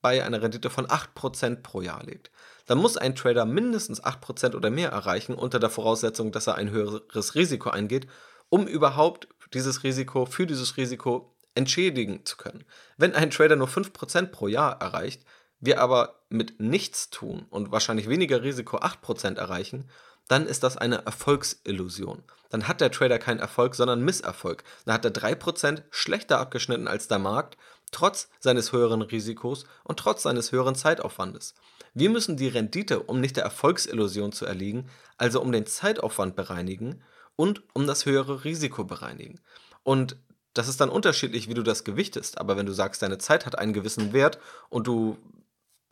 bei 0.03 0.23
einer 0.23 0.41
Rendite 0.41 0.69
von 0.69 0.85
8% 0.85 1.63
pro 1.63 1.81
Jahr 1.81 2.03
liegt, 2.03 2.29
dann 2.67 2.77
muss 2.77 2.97
ein 2.97 3.15
Trader 3.15 3.45
mindestens 3.45 4.03
8% 4.03 4.53
oder 4.53 4.69
mehr 4.69 4.89
erreichen, 4.89 5.33
unter 5.33 5.59
der 5.59 5.69
Voraussetzung, 5.69 6.31
dass 6.31 6.45
er 6.45 6.55
ein 6.55 6.69
höheres 6.69 7.35
Risiko 7.35 7.69
eingeht, 7.69 8.07
um 8.49 8.67
überhaupt 8.67 9.29
dieses 9.53 9.83
Risiko 9.83 10.25
für 10.25 10.45
dieses 10.45 10.77
Risiko 10.77 11.33
entschädigen 11.55 12.25
zu 12.25 12.37
können. 12.37 12.65
Wenn 12.97 13.15
ein 13.15 13.31
Trader 13.31 13.55
nur 13.55 13.67
5% 13.67 14.27
pro 14.27 14.47
Jahr 14.47 14.81
erreicht, 14.81 15.23
wir 15.59 15.79
aber 15.79 16.23
mit 16.29 16.59
nichts 16.59 17.09
tun 17.09 17.45
und 17.49 17.71
wahrscheinlich 17.71 18.09
weniger 18.09 18.43
Risiko 18.43 18.77
8% 18.77 19.37
erreichen, 19.37 19.89
dann 20.27 20.45
ist 20.45 20.63
das 20.63 20.77
eine 20.77 21.05
Erfolgsillusion. 21.05 22.23
Dann 22.49 22.67
hat 22.67 22.81
der 22.81 22.91
Trader 22.91 23.19
keinen 23.19 23.39
Erfolg, 23.39 23.75
sondern 23.75 24.03
Misserfolg. 24.03 24.63
Dann 24.85 24.93
hat 24.93 25.05
er 25.05 25.11
3% 25.11 25.83
schlechter 25.89 26.39
abgeschnitten 26.39 26.87
als 26.87 27.07
der 27.07 27.19
Markt, 27.19 27.57
trotz 27.93 28.29
seines 28.39 28.71
höheren 28.71 29.01
Risikos 29.01 29.65
und 29.83 29.99
trotz 29.99 30.23
seines 30.23 30.51
höheren 30.51 30.75
Zeitaufwandes. 30.75 31.55
Wir 31.93 32.09
müssen 32.09 32.37
die 32.37 32.47
Rendite, 32.47 33.01
um 33.01 33.21
nicht 33.21 33.37
der 33.37 33.43
Erfolgsillusion 33.43 34.31
zu 34.31 34.45
erliegen, 34.45 34.89
also 35.17 35.41
um 35.41 35.51
den 35.51 35.65
Zeitaufwand 35.65 36.35
bereinigen 36.35 37.01
und 37.35 37.63
um 37.73 37.87
das 37.87 38.05
höhere 38.05 38.43
Risiko 38.43 38.83
bereinigen. 38.83 39.39
Und 39.83 40.17
das 40.53 40.67
ist 40.67 40.81
dann 40.81 40.89
unterschiedlich, 40.89 41.49
wie 41.49 41.53
du 41.53 41.63
das 41.63 41.83
gewichtest. 41.83 42.37
Aber 42.39 42.57
wenn 42.57 42.65
du 42.65 42.73
sagst, 42.73 43.01
deine 43.01 43.17
Zeit 43.17 43.45
hat 43.45 43.57
einen 43.57 43.73
gewissen 43.73 44.13
Wert 44.13 44.39
und 44.69 44.87
du 44.87 45.17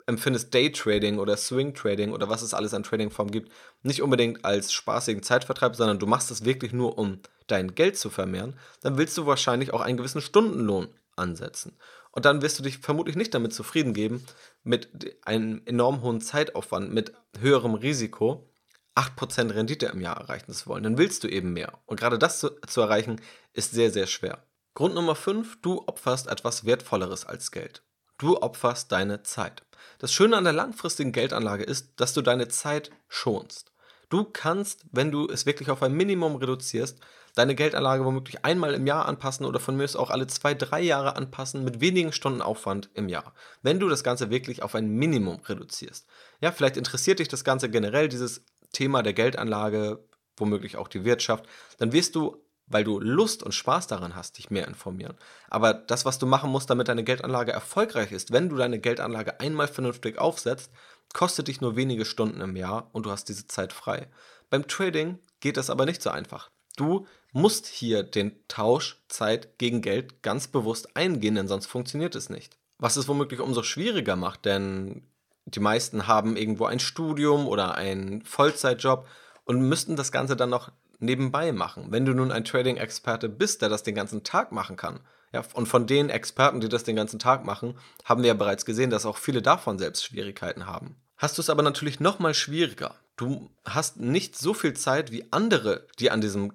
empfindest 0.08 0.54
Daytrading 0.54 1.20
oder 1.20 1.38
Swing 1.38 1.74
Trading 1.74 2.12
oder 2.12 2.30
was 2.30 2.42
es 2.42 2.54
alles 2.54 2.74
an 2.74 2.84
Tradingformen 2.84 3.32
gibt, 3.32 3.52
nicht 3.84 4.02
unbedingt 4.02 4.44
als 4.44 4.74
spaßigen 4.74 5.24
Zeitvertreib, 5.24 5.76
sondern 5.76 6.00
du 6.00 6.08
machst 6.08 6.32
es 6.32 6.46
wirklich 6.46 6.74
nur, 6.74 6.98
um 6.98 7.20
dein 7.48 7.76
Geld 7.76 7.98
zu 7.98 8.10
vermehren, 8.10 8.58
dann 8.82 8.98
willst 8.98 9.18
du 9.18 9.26
wahrscheinlich 9.26 9.74
auch 9.74 9.82
einen 9.82 9.98
gewissen 9.98 10.22
Stundenlohn 10.22 10.88
ansetzen. 11.16 11.78
Und 12.12 12.26
dann 12.26 12.42
wirst 12.42 12.60
du 12.60 12.64
dich 12.64 12.80
vermutlich 12.80 13.16
nicht 13.16 13.34
damit 13.34 13.54
zufrieden 13.54 13.94
geben, 13.94 14.26
mit 14.64 15.18
einem 15.26 15.62
enorm 15.66 16.02
hohen 16.02 16.22
Zeitaufwand, 16.22 16.92
mit 16.92 17.14
höherem 17.40 17.74
Risiko, 17.76 18.50
8% 18.96 19.54
Rendite 19.54 19.86
im 19.88 20.02
Jahr 20.02 20.18
erreichen 20.18 20.54
zu 20.54 20.68
wollen. 20.68 20.84
Dann 20.84 20.98
willst 20.98 21.24
du 21.24 21.30
eben 21.30 21.54
mehr. 21.54 21.80
Und 21.86 22.00
gerade 22.00 22.20
das 22.20 22.40
zu, 22.40 22.50
zu 22.68 22.82
erreichen, 22.82 23.22
ist 23.54 23.72
sehr, 23.72 23.92
sehr 23.92 24.08
schwer. 24.08 24.44
Grund 24.74 24.96
Nummer 24.96 25.16
5, 25.16 25.62
du 25.62 25.84
opferst 25.88 26.28
etwas 26.28 26.66
Wertvolleres 26.66 27.26
als 27.26 27.52
Geld. 27.52 27.84
Du 28.18 28.42
opferst 28.42 28.92
deine 28.92 29.24
Zeit. 29.24 29.64
Das 30.00 30.14
Schöne 30.14 30.38
an 30.38 30.44
der 30.44 30.54
langfristigen 30.54 31.12
Geldanlage 31.12 31.64
ist, 31.64 31.94
dass 31.98 32.14
du 32.14 32.22
deine 32.22 32.50
Zeit 32.50 32.92
schonst. 33.08 33.72
Du 34.10 34.26
kannst, 34.26 34.86
wenn 34.92 35.10
du 35.10 35.28
es 35.28 35.46
wirklich 35.46 35.70
auf 35.70 35.82
ein 35.82 35.94
Minimum 35.94 36.36
reduzierst, 36.36 37.00
deine 37.36 37.56
Geldanlage 37.56 38.06
womöglich 38.06 38.44
einmal 38.46 38.74
im 38.74 38.88
Jahr 38.88 39.08
anpassen 39.08 39.46
oder 39.46 39.60
von 39.60 39.76
mir 39.76 39.84
aus 39.84 39.96
auch 39.96 40.10
alle 40.10 40.28
zwei, 40.28 40.54
drei 40.54 40.82
Jahre 40.82 41.16
anpassen 41.16 41.64
mit 41.64 41.82
wenigen 41.82 42.12
Stunden 42.12 42.42
Aufwand 42.42 42.90
im 42.94 43.10
Jahr. 43.10 43.34
Wenn 43.62 43.80
du 43.80 43.90
das 43.90 44.04
Ganze 44.04 44.30
wirklich 44.30 44.64
auf 44.64 44.76
ein 44.76 44.90
Minimum 44.90 45.40
reduzierst. 45.48 46.08
Ja, 46.42 46.52
vielleicht 46.52 46.78
interessiert 46.78 47.20
dich 47.20 47.28
das 47.28 47.44
Ganze 47.44 47.70
generell, 47.70 48.10
dieses 48.10 48.44
Thema 48.74 49.04
der 49.04 49.14
Geldanlage, 49.14 50.04
womöglich 50.38 50.78
auch 50.78 50.88
die 50.88 51.06
Wirtschaft, 51.06 51.46
dann 51.78 51.92
wirst 51.92 52.16
du 52.16 52.42
weil 52.72 52.84
du 52.84 53.00
Lust 53.00 53.44
und 53.44 53.54
Spaß 53.54 53.88
daran 53.88 54.16
hast, 54.16 54.38
dich 54.38 54.50
mehr 54.50 54.68
informieren. 54.68 55.18
Aber 55.50 55.74
das, 55.74 56.06
was 56.06 56.20
du 56.20 56.26
machen 56.26 56.50
musst, 56.50 56.70
damit 56.70 56.88
deine 56.88 57.04
Geldanlage 57.04 57.52
erfolgreich 57.52 58.12
ist, 58.12 58.32
wenn 58.32 58.50
du 58.50 58.56
deine 58.56 58.80
Geldanlage 58.80 59.40
einmal 59.40 59.68
vernünftig 59.68 60.18
aufsetzt, 60.18 60.72
kostet 61.14 61.48
dich 61.50 61.62
nur 61.62 61.76
wenige 61.76 62.06
Stunden 62.06 62.42
im 62.42 62.56
Jahr 62.56 62.90
und 62.94 63.06
du 63.06 63.12
hast 63.12 63.26
diese 63.26 63.48
Zeit 63.48 63.74
frei. 63.74 64.08
Beim 64.50 64.68
Trading 64.68 65.20
geht 65.40 65.58
das 65.58 65.70
aber 65.70 65.86
nicht 65.86 66.02
so 66.02 66.10
einfach. 66.10 66.50
Du 66.78 67.06
musst 67.32 67.68
hier 67.68 68.04
den 68.04 68.34
Tausch 68.48 69.02
Zeit 69.08 69.58
gegen 69.58 69.82
Geld 69.82 70.22
ganz 70.22 70.48
bewusst 70.48 70.96
eingehen, 70.96 71.36
denn 71.36 71.48
sonst 71.48 71.68
funktioniert 71.68 72.16
es 72.16 72.30
nicht. 72.30 72.58
Was 72.78 72.98
es 72.98 73.08
womöglich 73.08 73.40
umso 73.40 73.64
schwieriger 73.64 74.16
macht, 74.16 74.46
denn 74.46 75.04
die 75.46 75.60
meisten 75.60 76.08
haben 76.08 76.36
irgendwo 76.36 76.66
ein 76.66 76.80
Studium 76.80 77.48
oder 77.48 77.76
einen 77.76 78.24
Vollzeitjob 78.24 79.08
und 79.46 79.62
müssten 79.62 79.96
das 79.96 80.12
Ganze 80.12 80.36
dann 80.36 80.50
noch 80.50 80.72
nebenbei 81.00 81.52
machen. 81.52 81.88
Wenn 81.90 82.06
du 82.06 82.14
nun 82.14 82.32
ein 82.32 82.46
Trading-Experte 82.46 83.28
bist, 83.28 83.62
der 83.62 83.70
das 83.70 83.84
den 83.84 83.96
ganzen 83.96 84.24
Tag 84.24 84.52
machen 84.52 84.78
kann, 84.78 85.00
ja, 85.34 85.44
und 85.54 85.68
von 85.68 85.88
den 85.88 86.10
Experten, 86.10 86.60
die 86.60 86.70
das 86.70 86.84
den 86.84 86.96
ganzen 86.96 87.18
Tag 87.18 87.46
machen, 87.46 87.78
haben 88.04 88.22
wir 88.22 88.28
ja 88.28 88.34
bereits 88.34 88.66
gesehen, 88.66 88.90
dass 88.90 89.06
auch 89.06 89.18
viele 89.18 89.42
davon 89.42 89.80
selbst 89.80 90.04
Schwierigkeiten 90.04 90.66
haben. 90.66 90.98
Hast 91.18 91.38
du 91.38 91.42
es 91.42 91.50
aber 91.50 91.64
natürlich 91.64 92.00
noch 92.00 92.20
mal 92.20 92.34
schwieriger. 92.34 92.96
Du 93.16 93.50
hast 93.64 93.98
nicht 93.98 94.38
so 94.38 94.54
viel 94.54 94.74
Zeit 94.74 95.12
wie 95.12 95.26
andere, 95.32 95.88
die 96.00 96.12
an 96.12 96.20
diesem 96.20 96.54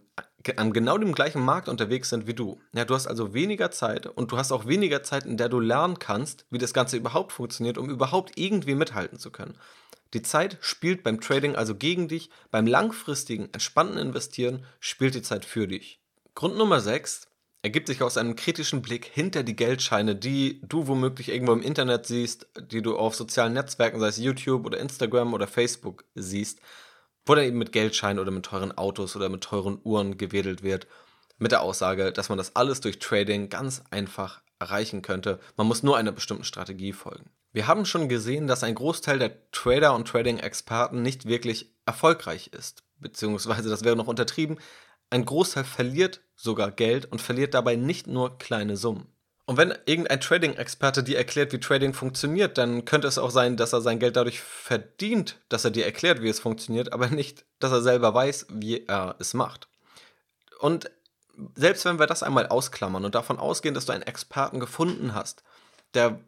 an 0.56 0.72
genau 0.72 0.98
dem 0.98 1.14
gleichen 1.14 1.44
Markt 1.44 1.68
unterwegs 1.68 2.10
sind 2.10 2.26
wie 2.26 2.34
du. 2.34 2.60
Ja, 2.72 2.84
du 2.84 2.94
hast 2.94 3.06
also 3.06 3.34
weniger 3.34 3.70
Zeit 3.70 4.06
und 4.06 4.32
du 4.32 4.36
hast 4.36 4.52
auch 4.52 4.66
weniger 4.66 5.02
Zeit, 5.02 5.26
in 5.26 5.36
der 5.36 5.48
du 5.48 5.60
lernen 5.60 5.98
kannst, 5.98 6.46
wie 6.50 6.58
das 6.58 6.74
Ganze 6.74 6.96
überhaupt 6.96 7.32
funktioniert, 7.32 7.78
um 7.78 7.90
überhaupt 7.90 8.32
irgendwie 8.36 8.74
mithalten 8.74 9.18
zu 9.18 9.30
können. 9.30 9.56
Die 10.14 10.22
Zeit 10.22 10.58
spielt 10.60 11.02
beim 11.02 11.20
Trading 11.20 11.56
also 11.56 11.74
gegen 11.74 12.08
dich, 12.08 12.30
beim 12.50 12.66
langfristigen, 12.66 13.48
entspannten 13.52 13.98
Investieren 13.98 14.64
spielt 14.80 15.14
die 15.14 15.22
Zeit 15.22 15.44
für 15.44 15.66
dich. 15.66 16.00
Grund 16.34 16.56
Nummer 16.56 16.80
6 16.80 17.28
ergibt 17.62 17.88
sich 17.88 18.00
aus 18.02 18.16
einem 18.16 18.36
kritischen 18.36 18.80
Blick 18.80 19.04
hinter 19.04 19.42
die 19.42 19.56
Geldscheine, 19.56 20.14
die 20.14 20.60
du 20.62 20.86
womöglich 20.86 21.30
irgendwo 21.30 21.52
im 21.52 21.62
Internet 21.62 22.06
siehst, 22.06 22.46
die 22.70 22.80
du 22.80 22.96
auf 22.96 23.16
sozialen 23.16 23.54
Netzwerken, 23.54 23.98
sei 23.98 24.08
es 24.08 24.18
YouTube 24.18 24.64
oder 24.66 24.78
Instagram 24.78 25.34
oder 25.34 25.48
Facebook 25.48 26.04
siehst, 26.14 26.60
wo 27.26 27.34
dann 27.34 27.44
eben 27.44 27.58
mit 27.58 27.72
Geldscheinen 27.72 28.20
oder 28.20 28.30
mit 28.30 28.46
teuren 28.46 28.76
Autos 28.76 29.16
oder 29.16 29.28
mit 29.28 29.42
teuren 29.42 29.78
Uhren 29.82 30.16
gewedelt 30.16 30.62
wird, 30.62 30.86
mit 31.38 31.52
der 31.52 31.62
Aussage, 31.62 32.12
dass 32.12 32.28
man 32.28 32.38
das 32.38 32.56
alles 32.56 32.80
durch 32.80 32.98
Trading 32.98 33.50
ganz 33.50 33.82
einfach 33.90 34.40
erreichen 34.58 35.02
könnte. 35.02 35.38
Man 35.56 35.66
muss 35.66 35.82
nur 35.82 35.96
einer 35.96 36.12
bestimmten 36.12 36.44
Strategie 36.44 36.92
folgen. 36.92 37.28
Wir 37.52 37.66
haben 37.66 37.84
schon 37.84 38.08
gesehen, 38.08 38.46
dass 38.46 38.62
ein 38.64 38.74
Großteil 38.74 39.18
der 39.18 39.50
Trader 39.50 39.94
und 39.94 40.08
Trading-Experten 40.08 41.02
nicht 41.02 41.26
wirklich 41.26 41.74
erfolgreich 41.84 42.48
ist. 42.48 42.84
Beziehungsweise, 42.98 43.68
das 43.68 43.84
wäre 43.84 43.96
noch 43.96 44.06
untertrieben, 44.06 44.58
ein 45.10 45.24
Großteil 45.24 45.64
verliert 45.64 46.20
sogar 46.34 46.70
Geld 46.70 47.10
und 47.10 47.20
verliert 47.20 47.54
dabei 47.54 47.76
nicht 47.76 48.06
nur 48.06 48.38
kleine 48.38 48.76
Summen. 48.76 49.06
Und 49.46 49.56
wenn 49.58 49.72
irgendein 49.86 50.20
Trading-Experte 50.20 51.04
dir 51.04 51.16
erklärt, 51.16 51.52
wie 51.52 51.60
Trading 51.60 51.94
funktioniert, 51.94 52.58
dann 52.58 52.84
könnte 52.84 53.06
es 53.06 53.16
auch 53.16 53.30
sein, 53.30 53.56
dass 53.56 53.72
er 53.72 53.80
sein 53.80 54.00
Geld 54.00 54.16
dadurch 54.16 54.40
verdient, 54.40 55.38
dass 55.48 55.64
er 55.64 55.70
dir 55.70 55.84
erklärt, 55.84 56.20
wie 56.20 56.28
es 56.28 56.40
funktioniert, 56.40 56.92
aber 56.92 57.06
nicht, 57.08 57.44
dass 57.60 57.70
er 57.70 57.80
selber 57.80 58.12
weiß, 58.12 58.46
wie 58.50 58.84
er 58.86 59.14
es 59.20 59.34
macht. 59.34 59.68
Und 60.58 60.90
selbst 61.54 61.84
wenn 61.84 62.00
wir 62.00 62.08
das 62.08 62.24
einmal 62.24 62.48
ausklammern 62.48 63.04
und 63.04 63.14
davon 63.14 63.38
ausgehen, 63.38 63.74
dass 63.74 63.86
du 63.86 63.92
einen 63.92 64.02
Experten 64.02 64.58
gefunden 64.58 65.14
hast, 65.14 65.44
der 65.94 66.18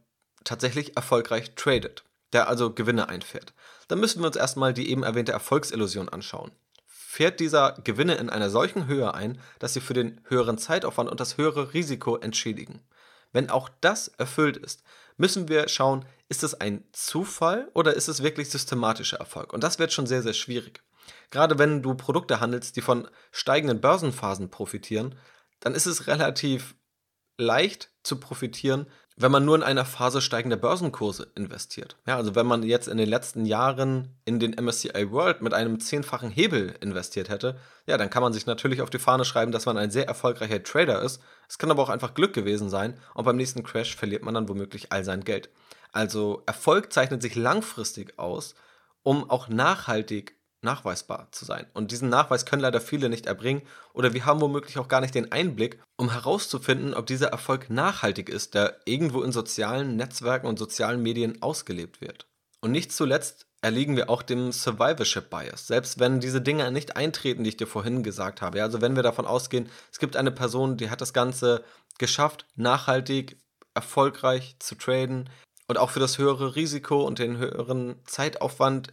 tatsächlich 0.44 0.96
erfolgreich 0.96 1.56
tradet, 1.56 2.04
der 2.32 2.48
also 2.48 2.72
Gewinne 2.72 3.08
einfährt. 3.08 3.52
Dann 3.88 3.98
müssen 3.98 4.20
wir 4.20 4.28
uns 4.28 4.36
erstmal 4.36 4.72
die 4.72 4.90
eben 4.90 5.02
erwähnte 5.02 5.32
Erfolgsillusion 5.32 6.08
anschauen. 6.08 6.52
Fährt 6.86 7.40
dieser 7.40 7.72
Gewinne 7.82 8.14
in 8.14 8.30
einer 8.30 8.50
solchen 8.50 8.86
Höhe 8.86 9.12
ein, 9.12 9.40
dass 9.58 9.74
sie 9.74 9.80
für 9.80 9.94
den 9.94 10.20
höheren 10.28 10.58
Zeitaufwand 10.58 11.10
und 11.10 11.18
das 11.18 11.36
höhere 11.36 11.72
Risiko 11.74 12.16
entschädigen? 12.16 12.80
Wenn 13.32 13.50
auch 13.50 13.68
das 13.80 14.08
erfüllt 14.08 14.56
ist, 14.56 14.82
müssen 15.16 15.48
wir 15.48 15.68
schauen, 15.68 16.04
ist 16.28 16.42
es 16.42 16.54
ein 16.54 16.84
Zufall 16.92 17.70
oder 17.74 17.94
ist 17.94 18.08
es 18.08 18.22
wirklich 18.22 18.50
systematischer 18.50 19.18
Erfolg? 19.18 19.52
Und 19.52 19.64
das 19.64 19.78
wird 19.78 19.92
schon 19.92 20.06
sehr, 20.06 20.22
sehr 20.22 20.34
schwierig. 20.34 20.82
Gerade 21.30 21.58
wenn 21.58 21.82
du 21.82 21.94
Produkte 21.94 22.40
handelst, 22.40 22.76
die 22.76 22.82
von 22.82 23.08
steigenden 23.32 23.80
Börsenphasen 23.80 24.50
profitieren, 24.50 25.14
dann 25.60 25.74
ist 25.74 25.86
es 25.86 26.06
relativ 26.06 26.74
leicht 27.38 27.90
zu 28.02 28.20
profitieren, 28.20 28.86
wenn 29.20 29.32
man 29.32 29.44
nur 29.44 29.56
in 29.56 29.64
einer 29.64 29.84
Phase 29.84 30.20
steigender 30.20 30.56
Börsenkurse 30.56 31.28
investiert. 31.34 31.96
Ja, 32.06 32.16
also 32.16 32.36
wenn 32.36 32.46
man 32.46 32.62
jetzt 32.62 32.86
in 32.86 32.98
den 32.98 33.08
letzten 33.08 33.44
Jahren 33.44 34.16
in 34.24 34.38
den 34.38 34.52
MSCI 34.52 35.10
World 35.10 35.42
mit 35.42 35.54
einem 35.54 35.80
zehnfachen 35.80 36.30
Hebel 36.30 36.76
investiert 36.80 37.28
hätte, 37.28 37.56
ja, 37.86 37.98
dann 37.98 38.10
kann 38.10 38.22
man 38.22 38.32
sich 38.32 38.46
natürlich 38.46 38.80
auf 38.80 38.90
die 38.90 39.00
Fahne 39.00 39.24
schreiben, 39.24 39.50
dass 39.50 39.66
man 39.66 39.76
ein 39.76 39.90
sehr 39.90 40.06
erfolgreicher 40.06 40.62
Trader 40.62 41.02
ist. 41.02 41.20
Es 41.48 41.58
kann 41.58 41.70
aber 41.70 41.82
auch 41.82 41.88
einfach 41.88 42.14
Glück 42.14 42.32
gewesen 42.32 42.70
sein 42.70 42.94
und 43.14 43.24
beim 43.24 43.36
nächsten 43.36 43.64
Crash 43.64 43.96
verliert 43.96 44.24
man 44.24 44.34
dann 44.34 44.48
womöglich 44.48 44.92
all 44.92 45.02
sein 45.02 45.24
Geld. 45.24 45.50
Also 45.90 46.42
Erfolg 46.46 46.92
zeichnet 46.92 47.20
sich 47.20 47.34
langfristig 47.34 48.18
aus, 48.18 48.54
um 49.02 49.28
auch 49.28 49.48
nachhaltig 49.48 50.37
nachweisbar 50.68 51.28
zu 51.32 51.46
sein. 51.46 51.66
Und 51.72 51.92
diesen 51.92 52.10
Nachweis 52.10 52.44
können 52.44 52.60
leider 52.60 52.80
viele 52.80 53.08
nicht 53.08 53.26
erbringen 53.26 53.62
oder 53.94 54.12
wir 54.12 54.26
haben 54.26 54.42
womöglich 54.42 54.78
auch 54.78 54.88
gar 54.88 55.00
nicht 55.00 55.14
den 55.14 55.32
Einblick, 55.32 55.80
um 55.96 56.12
herauszufinden, 56.12 56.92
ob 56.92 57.06
dieser 57.06 57.28
Erfolg 57.28 57.70
nachhaltig 57.70 58.28
ist, 58.28 58.54
der 58.54 58.76
irgendwo 58.84 59.22
in 59.22 59.32
sozialen 59.32 59.96
Netzwerken 59.96 60.46
und 60.46 60.58
sozialen 60.58 61.02
Medien 61.02 61.40
ausgelebt 61.42 62.02
wird. 62.02 62.26
Und 62.60 62.72
nicht 62.72 62.92
zuletzt 62.92 63.46
erliegen 63.62 63.96
wir 63.96 64.10
auch 64.10 64.22
dem 64.22 64.52
Survivorship 64.52 65.30
Bias, 65.30 65.66
selbst 65.66 65.98
wenn 65.98 66.20
diese 66.20 66.42
Dinge 66.42 66.70
nicht 66.70 66.96
eintreten, 66.96 67.44
die 67.44 67.50
ich 67.50 67.56
dir 67.56 67.66
vorhin 67.66 68.02
gesagt 68.02 68.42
habe. 68.42 68.62
also 68.62 68.80
wenn 68.80 68.94
wir 68.94 69.02
davon 69.02 69.26
ausgehen, 69.26 69.68
es 69.90 69.98
gibt 69.98 70.16
eine 70.16 70.30
Person, 70.30 70.76
die 70.76 70.90
hat 70.90 71.00
das 71.00 71.12
Ganze 71.12 71.64
geschafft, 71.98 72.46
nachhaltig 72.56 73.38
erfolgreich 73.74 74.56
zu 74.58 74.74
traden 74.74 75.30
und 75.66 75.78
auch 75.78 75.90
für 75.90 76.00
das 76.00 76.18
höhere 76.18 76.56
Risiko 76.56 77.02
und 77.04 77.18
den 77.18 77.38
höheren 77.38 77.96
Zeitaufwand 78.04 78.92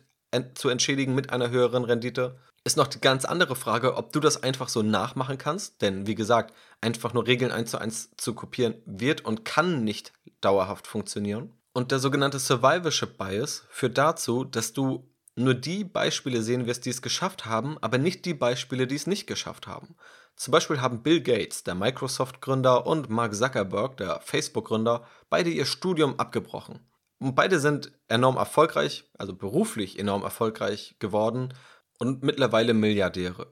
zu 0.55 0.69
entschädigen 0.69 1.15
mit 1.15 1.31
einer 1.31 1.49
höheren 1.49 1.83
Rendite. 1.83 2.37
Ist 2.63 2.77
noch 2.77 2.87
die 2.87 3.01
ganz 3.01 3.25
andere 3.25 3.55
Frage, 3.55 3.95
ob 3.95 4.11
du 4.11 4.19
das 4.19 4.41
einfach 4.41 4.69
so 4.69 4.81
nachmachen 4.81 5.37
kannst, 5.37 5.81
denn 5.81 6.07
wie 6.07 6.15
gesagt, 6.15 6.53
einfach 6.81 7.13
nur 7.13 7.27
Regeln 7.27 7.51
eins 7.51 7.71
zu 7.71 7.77
eins 7.77 8.09
zu 8.17 8.33
kopieren 8.33 8.75
wird 8.85 9.21
und 9.21 9.45
kann 9.45 9.83
nicht 9.83 10.13
dauerhaft 10.41 10.87
funktionieren. 10.87 11.53
Und 11.73 11.91
der 11.91 11.99
sogenannte 11.99 12.39
Survivorship 12.39 13.17
Bias 13.17 13.65
führt 13.69 13.97
dazu, 13.97 14.45
dass 14.45 14.73
du 14.73 15.07
nur 15.35 15.53
die 15.53 15.83
Beispiele 15.83 16.41
sehen 16.41 16.65
wirst, 16.65 16.85
die 16.85 16.89
es 16.89 17.01
geschafft 17.01 17.45
haben, 17.45 17.77
aber 17.81 17.97
nicht 17.97 18.25
die 18.25 18.33
Beispiele, 18.33 18.87
die 18.87 18.95
es 18.95 19.07
nicht 19.07 19.27
geschafft 19.27 19.67
haben. 19.67 19.95
Zum 20.37 20.51
Beispiel 20.51 20.81
haben 20.81 21.03
Bill 21.03 21.21
Gates, 21.21 21.63
der 21.63 21.75
Microsoft-Gründer, 21.75 22.87
und 22.87 23.09
Mark 23.09 23.35
Zuckerberg, 23.35 23.97
der 23.97 24.21
Facebook-Gründer, 24.21 25.05
beide 25.29 25.49
ihr 25.49 25.65
Studium 25.65 26.19
abgebrochen. 26.19 26.79
Und 27.19 27.35
beide 27.35 27.59
sind 27.59 27.91
enorm 28.07 28.37
erfolgreich, 28.37 29.05
also 29.17 29.35
beruflich 29.35 29.97
enorm 29.97 30.23
erfolgreich 30.23 30.95
geworden 30.99 31.53
und 31.97 32.23
mittlerweile 32.23 32.73
Milliardäre. 32.73 33.47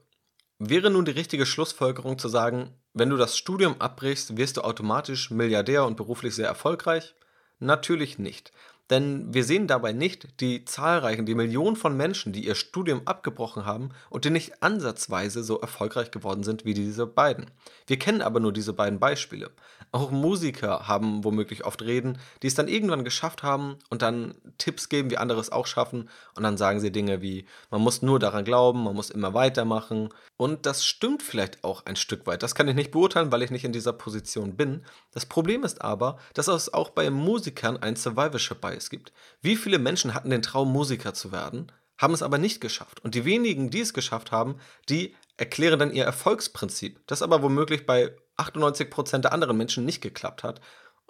Wäre 0.59 0.89
nun 0.89 1.05
die 1.05 1.11
richtige 1.11 1.45
Schlussfolgerung 1.45 2.17
zu 2.19 2.29
sagen, 2.29 2.73
wenn 2.93 3.09
du 3.09 3.17
das 3.17 3.37
Studium 3.37 3.75
abbrichst, 3.79 4.37
wirst 4.37 4.57
du 4.57 4.61
automatisch 4.61 5.31
Milliardär 5.31 5.85
und 5.85 5.97
beruflich 5.97 6.35
sehr 6.35 6.47
erfolgreich? 6.47 7.15
Natürlich 7.59 8.19
nicht. 8.19 8.51
Denn 8.89 9.33
wir 9.33 9.45
sehen 9.45 9.67
dabei 9.67 9.93
nicht 9.93 10.41
die 10.41 10.65
zahlreichen, 10.65 11.25
die 11.25 11.35
Millionen 11.35 11.77
von 11.77 11.95
Menschen, 11.95 12.33
die 12.33 12.45
ihr 12.45 12.55
Studium 12.55 13.01
abgebrochen 13.05 13.65
haben 13.65 13.89
und 14.09 14.25
die 14.25 14.29
nicht 14.29 14.61
ansatzweise 14.61 15.43
so 15.43 15.59
erfolgreich 15.59 16.11
geworden 16.11 16.43
sind 16.43 16.65
wie 16.65 16.73
diese 16.73 17.07
beiden. 17.07 17.49
Wir 17.87 17.97
kennen 17.97 18.21
aber 18.21 18.39
nur 18.39 18.51
diese 18.51 18.73
beiden 18.73 18.99
Beispiele. 18.99 19.51
Auch 19.93 20.09
Musiker 20.09 20.87
haben 20.87 21.23
womöglich 21.23 21.65
oft 21.65 21.83
Reden, 21.83 22.17
die 22.41 22.47
es 22.47 22.55
dann 22.55 22.67
irgendwann 22.67 23.03
geschafft 23.03 23.43
haben 23.43 23.77
und 23.91 24.01
dann 24.01 24.33
Tipps 24.57 24.89
geben, 24.89 25.11
wie 25.11 25.17
andere 25.17 25.39
es 25.39 25.51
auch 25.51 25.67
schaffen. 25.67 26.09
Und 26.35 26.41
dann 26.41 26.57
sagen 26.57 26.79
sie 26.79 26.91
Dinge 26.91 27.21
wie, 27.21 27.45
man 27.69 27.79
muss 27.79 28.01
nur 28.01 28.17
daran 28.17 28.43
glauben, 28.43 28.85
man 28.85 28.95
muss 28.95 29.11
immer 29.11 29.35
weitermachen. 29.35 30.09
Und 30.35 30.65
das 30.65 30.83
stimmt 30.83 31.21
vielleicht 31.21 31.63
auch 31.63 31.85
ein 31.85 31.95
Stück 31.95 32.25
weit. 32.25 32.41
Das 32.41 32.55
kann 32.55 32.67
ich 32.67 32.73
nicht 32.73 32.89
beurteilen, 32.89 33.31
weil 33.31 33.43
ich 33.43 33.51
nicht 33.51 33.65
in 33.65 33.71
dieser 33.71 33.93
Position 33.93 34.57
bin. 34.57 34.83
Das 35.11 35.27
Problem 35.27 35.63
ist 35.63 35.83
aber, 35.83 36.17
dass 36.33 36.47
es 36.47 36.73
auch 36.73 36.89
bei 36.89 37.11
Musikern 37.11 37.77
ein 37.77 37.95
Survivorship 37.95 38.61
Bias 38.61 38.89
gibt. 38.89 39.13
Wie 39.43 39.55
viele 39.55 39.77
Menschen 39.77 40.15
hatten 40.15 40.31
den 40.31 40.41
Traum, 40.41 40.71
Musiker 40.73 41.13
zu 41.13 41.31
werden, 41.31 41.71
haben 41.99 42.15
es 42.15 42.23
aber 42.23 42.39
nicht 42.39 42.61
geschafft. 42.61 43.03
Und 43.03 43.13
die 43.13 43.25
wenigen, 43.25 43.69
die 43.69 43.81
es 43.81 43.93
geschafft 43.93 44.31
haben, 44.31 44.55
die 44.89 45.15
erklären 45.37 45.77
dann 45.77 45.93
ihr 45.93 46.03
Erfolgsprinzip, 46.03 46.99
das 47.05 47.21
aber 47.21 47.43
womöglich 47.43 47.85
bei 47.85 48.15
98% 48.37 49.19
der 49.19 49.33
anderen 49.33 49.57
Menschen 49.57 49.85
nicht 49.85 50.01
geklappt 50.01 50.43
hat. 50.43 50.61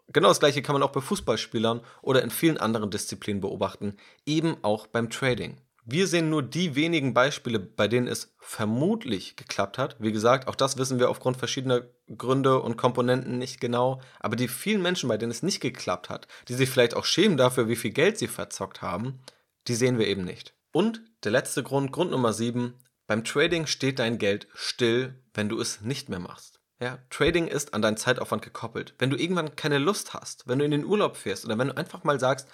Genau 0.07 0.27
das 0.27 0.39
gleiche 0.39 0.61
kann 0.61 0.73
man 0.73 0.83
auch 0.83 0.91
bei 0.91 1.01
Fußballspielern 1.01 1.81
oder 2.01 2.21
in 2.21 2.29
vielen 2.29 2.57
anderen 2.57 2.91
Disziplinen 2.91 3.41
beobachten, 3.41 3.97
eben 4.25 4.57
auch 4.61 4.87
beim 4.87 5.09
Trading. 5.09 5.57
Wir 5.85 6.07
sehen 6.07 6.29
nur 6.29 6.43
die 6.43 6.75
wenigen 6.75 7.13
Beispiele, 7.13 7.59
bei 7.59 7.89
denen 7.89 8.07
es 8.07 8.33
vermutlich 8.39 9.35
geklappt 9.35 9.77
hat. 9.77 9.97
Wie 9.99 10.13
gesagt, 10.13 10.47
auch 10.47 10.55
das 10.55 10.77
wissen 10.77 10.97
wir 10.97 11.09
aufgrund 11.09 11.35
verschiedener 11.35 11.81
Gründe 12.17 12.61
und 12.61 12.77
Komponenten 12.77 13.37
nicht 13.37 13.59
genau. 13.59 13.99
Aber 14.21 14.37
die 14.37 14.47
vielen 14.47 14.81
Menschen, 14.81 15.09
bei 15.09 15.17
denen 15.17 15.31
es 15.31 15.43
nicht 15.43 15.59
geklappt 15.59 16.09
hat, 16.09 16.27
die 16.47 16.53
sich 16.53 16.69
vielleicht 16.69 16.95
auch 16.95 17.03
schämen 17.03 17.35
dafür, 17.35 17.67
wie 17.67 17.75
viel 17.75 17.91
Geld 17.91 18.17
sie 18.17 18.29
verzockt 18.29 18.81
haben, 18.81 19.19
die 19.67 19.75
sehen 19.75 19.97
wir 19.97 20.07
eben 20.07 20.23
nicht. 20.23 20.53
Und 20.71 21.01
der 21.25 21.33
letzte 21.33 21.63
Grund, 21.63 21.91
Grund 21.91 22.11
Nummer 22.11 22.31
7, 22.31 22.75
beim 23.05 23.25
Trading 23.25 23.65
steht 23.65 23.99
dein 23.99 24.17
Geld 24.17 24.47
still, 24.53 25.21
wenn 25.33 25.49
du 25.49 25.59
es 25.59 25.81
nicht 25.81 26.07
mehr 26.07 26.19
machst. 26.19 26.61
Ja, 26.83 26.99
Trading 27.09 27.47
ist 27.47 27.73
an 27.73 27.81
deinen 27.81 27.95
Zeitaufwand 27.95 28.41
gekoppelt. 28.41 28.93
Wenn 28.97 29.09
du 29.09 29.15
irgendwann 29.15 29.55
keine 29.55 29.77
Lust 29.77 30.13
hast, 30.13 30.49
wenn 30.49 30.59
du 30.59 30.65
in 30.65 30.71
den 30.71 30.83
Urlaub 30.83 31.15
fährst 31.15 31.45
oder 31.45 31.57
wenn 31.57 31.69
du 31.69 31.77
einfach 31.77 32.03
mal 32.03 32.19
sagst, 32.19 32.49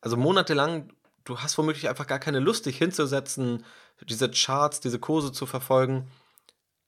also 0.00 0.16
monatelang 0.16 0.94
du 1.24 1.40
hast 1.40 1.58
womöglich 1.58 1.86
einfach 1.90 2.06
gar 2.06 2.18
keine 2.18 2.38
Lust, 2.40 2.64
dich 2.64 2.78
hinzusetzen, 2.78 3.66
diese 4.08 4.30
Charts, 4.30 4.80
diese 4.80 4.98
Kurse 4.98 5.30
zu 5.30 5.44
verfolgen, 5.44 6.10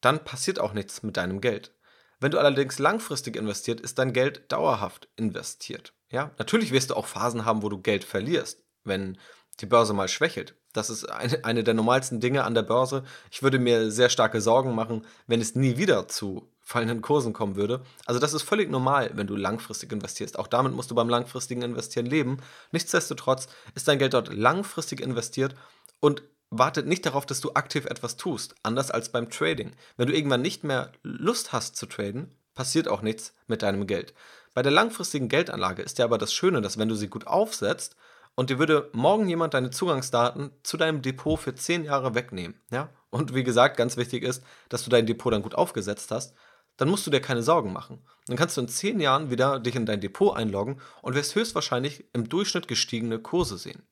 dann 0.01 0.24
passiert 0.24 0.61
auch 0.61 0.72
nichts 0.72 1.03
mit 1.03 1.18
deinem 1.18 1.42
Geld. 1.42 1.74
Wenn 2.20 2.31
du 2.31 2.38
allerdings 2.38 2.79
langfristig 2.79 3.37
investiert, 3.37 3.83
ist 3.83 3.98
dein 3.98 4.14
Geld 4.14 4.51
dauerhaft 4.51 5.09
investiert. 5.16 5.92
Ja, 6.09 6.31
natürlich 6.38 6.72
wirst 6.72 6.88
du 6.88 6.94
auch 6.94 7.07
Phasen 7.07 7.44
haben, 7.44 7.62
wo 7.62 7.68
du 7.68 7.83
Geld 7.83 8.03
verlierst, 8.05 8.64
wenn 8.85 9.18
die 9.61 9.66
Börse 9.66 9.92
mal 9.92 10.09
schwächelt. 10.09 10.55
Das 10.72 10.88
ist 10.88 11.05
eine, 11.05 11.44
eine 11.44 11.64
der 11.64 11.74
normalsten 11.74 12.18
Dinge 12.18 12.44
an 12.44 12.55
der 12.55 12.62
Börse. 12.62 13.05
Ich 13.31 13.42
würde 13.42 13.59
mir 13.59 13.90
sehr 13.90 14.09
starke 14.09 14.40
Sorgen 14.40 14.74
machen, 14.74 15.05
wenn 15.27 15.42
es 15.42 15.55
nie 15.55 15.77
wieder 15.77 16.09
zu 16.09 16.51
fallenden 16.68 17.00
Kursen 17.00 17.33
kommen 17.33 17.57
würde. 17.57 17.81
Also 18.04 18.20
das 18.20 18.35
ist 18.35 18.42
völlig 18.42 18.70
normal, 18.70 19.12
wenn 19.14 19.26
du 19.26 19.37
langfristig 19.37 19.90
investierst. 19.90 20.38
Auch 20.38 20.46
damit 20.46 20.74
musst 20.74 20.90
du 20.90 20.94
beim 20.94 21.09
langfristigen 21.09 21.62
Investieren 21.62 22.04
leben. 22.04 22.42
Nichtsdestotrotz 22.72 23.48
ist 23.74 23.88
dein 23.88 23.98
Geld 23.98 24.12
dort 24.12 24.31
langfristig 24.35 25.00
investiert 25.00 25.54
und 26.00 26.22
wartet 26.50 26.87
nicht 26.87 27.07
darauf, 27.07 27.24
dass 27.24 27.40
du 27.40 27.52
aktiv 27.54 27.87
etwas 27.87 28.18
tust, 28.18 28.54
anders 28.62 28.90
als 28.90 29.09
beim 29.09 29.31
Trading. 29.31 29.72
Wenn 29.96 30.09
du 30.09 30.14
irgendwann 30.14 30.42
nicht 30.42 30.62
mehr 30.62 30.92
Lust 31.02 31.54
hast 31.54 31.76
zu 31.76 31.87
traden, 31.87 32.37
passiert 32.54 32.87
auch 32.87 33.00
nichts 33.00 33.33
mit 33.46 33.62
deinem 33.62 33.87
Geld. 33.87 34.12
Bei 34.52 34.61
der 34.61 34.72
langfristigen 34.72 35.28
Geldanlage 35.28 35.81
ist 35.81 35.96
ja 35.96 36.04
aber 36.04 36.18
das 36.18 36.35
Schöne, 36.35 36.61
dass 36.61 36.76
wenn 36.76 36.90
du 36.90 36.96
sie 36.96 37.09
gut 37.09 37.26
aufsetzt 37.26 37.96
und 38.35 38.50
dir 38.50 38.59
würde 38.59 38.90
morgen 38.92 39.26
jemand 39.26 39.54
deine 39.54 39.70
Zugangsdaten 39.70 40.50
zu 40.64 40.76
deinem 40.76 41.00
Depot 41.00 41.40
für 41.40 41.54
10 41.54 41.85
Jahre 41.85 42.14
wegnehmen, 42.14 42.61
ja? 42.70 42.90
Und 43.11 43.35
wie 43.35 43.44
gesagt, 43.44 43.78
ganz 43.78 43.96
wichtig 43.96 44.22
ist, 44.22 44.42
dass 44.68 44.85
du 44.85 44.90
dein 44.90 45.07
Depot 45.07 45.33
dann 45.33 45.42
gut 45.42 45.54
aufgesetzt 45.54 46.11
hast, 46.11 46.35
dann 46.78 46.88
musst 46.88 47.06
du 47.06 47.10
dir 47.10 47.20
keine 47.20 47.42
Sorgen 47.42 47.72
machen. 47.72 48.00
Dann 48.26 48.36
kannst 48.36 48.56
du 48.56 48.62
in 48.62 48.68
10 48.68 49.00
Jahren 49.00 49.30
wieder 49.30 49.58
dich 49.58 49.74
in 49.74 49.84
dein 49.84 50.00
Depot 50.00 50.34
einloggen 50.34 50.80
und 51.02 51.14
wirst 51.14 51.34
höchstwahrscheinlich 51.34 52.04
im 52.14 52.28
Durchschnitt 52.28 52.68
gestiegene 52.68 53.18
Kurse 53.18 53.58
sehen. 53.58 53.82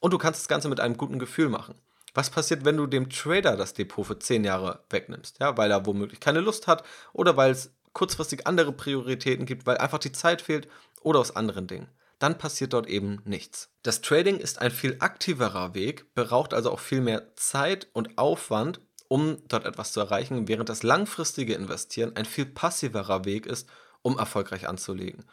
Und 0.00 0.12
du 0.12 0.18
kannst 0.18 0.40
das 0.40 0.48
Ganze 0.48 0.68
mit 0.68 0.80
einem 0.80 0.96
guten 0.96 1.18
Gefühl 1.18 1.48
machen. 1.50 1.74
Was 2.14 2.30
passiert, 2.30 2.64
wenn 2.64 2.76
du 2.76 2.86
dem 2.86 3.10
Trader 3.10 3.56
das 3.56 3.74
Depot 3.74 4.06
für 4.06 4.18
10 4.18 4.44
Jahre 4.44 4.80
wegnimmst? 4.88 5.38
Ja, 5.40 5.56
weil 5.56 5.70
er 5.70 5.84
womöglich 5.84 6.20
keine 6.20 6.40
Lust 6.40 6.66
hat 6.66 6.84
oder 7.12 7.36
weil 7.36 7.50
es 7.50 7.72
kurzfristig 7.92 8.46
andere 8.46 8.72
Prioritäten 8.72 9.46
gibt, 9.46 9.66
weil 9.66 9.78
einfach 9.78 9.98
die 9.98 10.12
Zeit 10.12 10.40
fehlt 10.42 10.68
oder 11.02 11.18
aus 11.18 11.34
anderen 11.34 11.66
Dingen. 11.66 11.88
Dann 12.18 12.38
passiert 12.38 12.72
dort 12.72 12.86
eben 12.86 13.20
nichts. 13.24 13.70
Das 13.82 14.00
Trading 14.00 14.38
ist 14.38 14.60
ein 14.60 14.70
viel 14.70 14.96
aktiverer 15.00 15.74
Weg, 15.74 16.14
braucht 16.14 16.54
also 16.54 16.70
auch 16.70 16.80
viel 16.80 17.00
mehr 17.00 17.34
Zeit 17.36 17.88
und 17.92 18.18
Aufwand 18.18 18.80
um 19.08 19.38
dort 19.48 19.64
etwas 19.64 19.92
zu 19.92 20.00
erreichen, 20.00 20.48
während 20.48 20.68
das 20.68 20.82
langfristige 20.82 21.54
Investieren 21.54 22.14
ein 22.14 22.24
viel 22.24 22.46
passiverer 22.46 23.24
Weg 23.24 23.46
ist, 23.46 23.68
um 24.02 24.18
erfolgreich 24.18 24.68
anzulegen. 24.68 25.24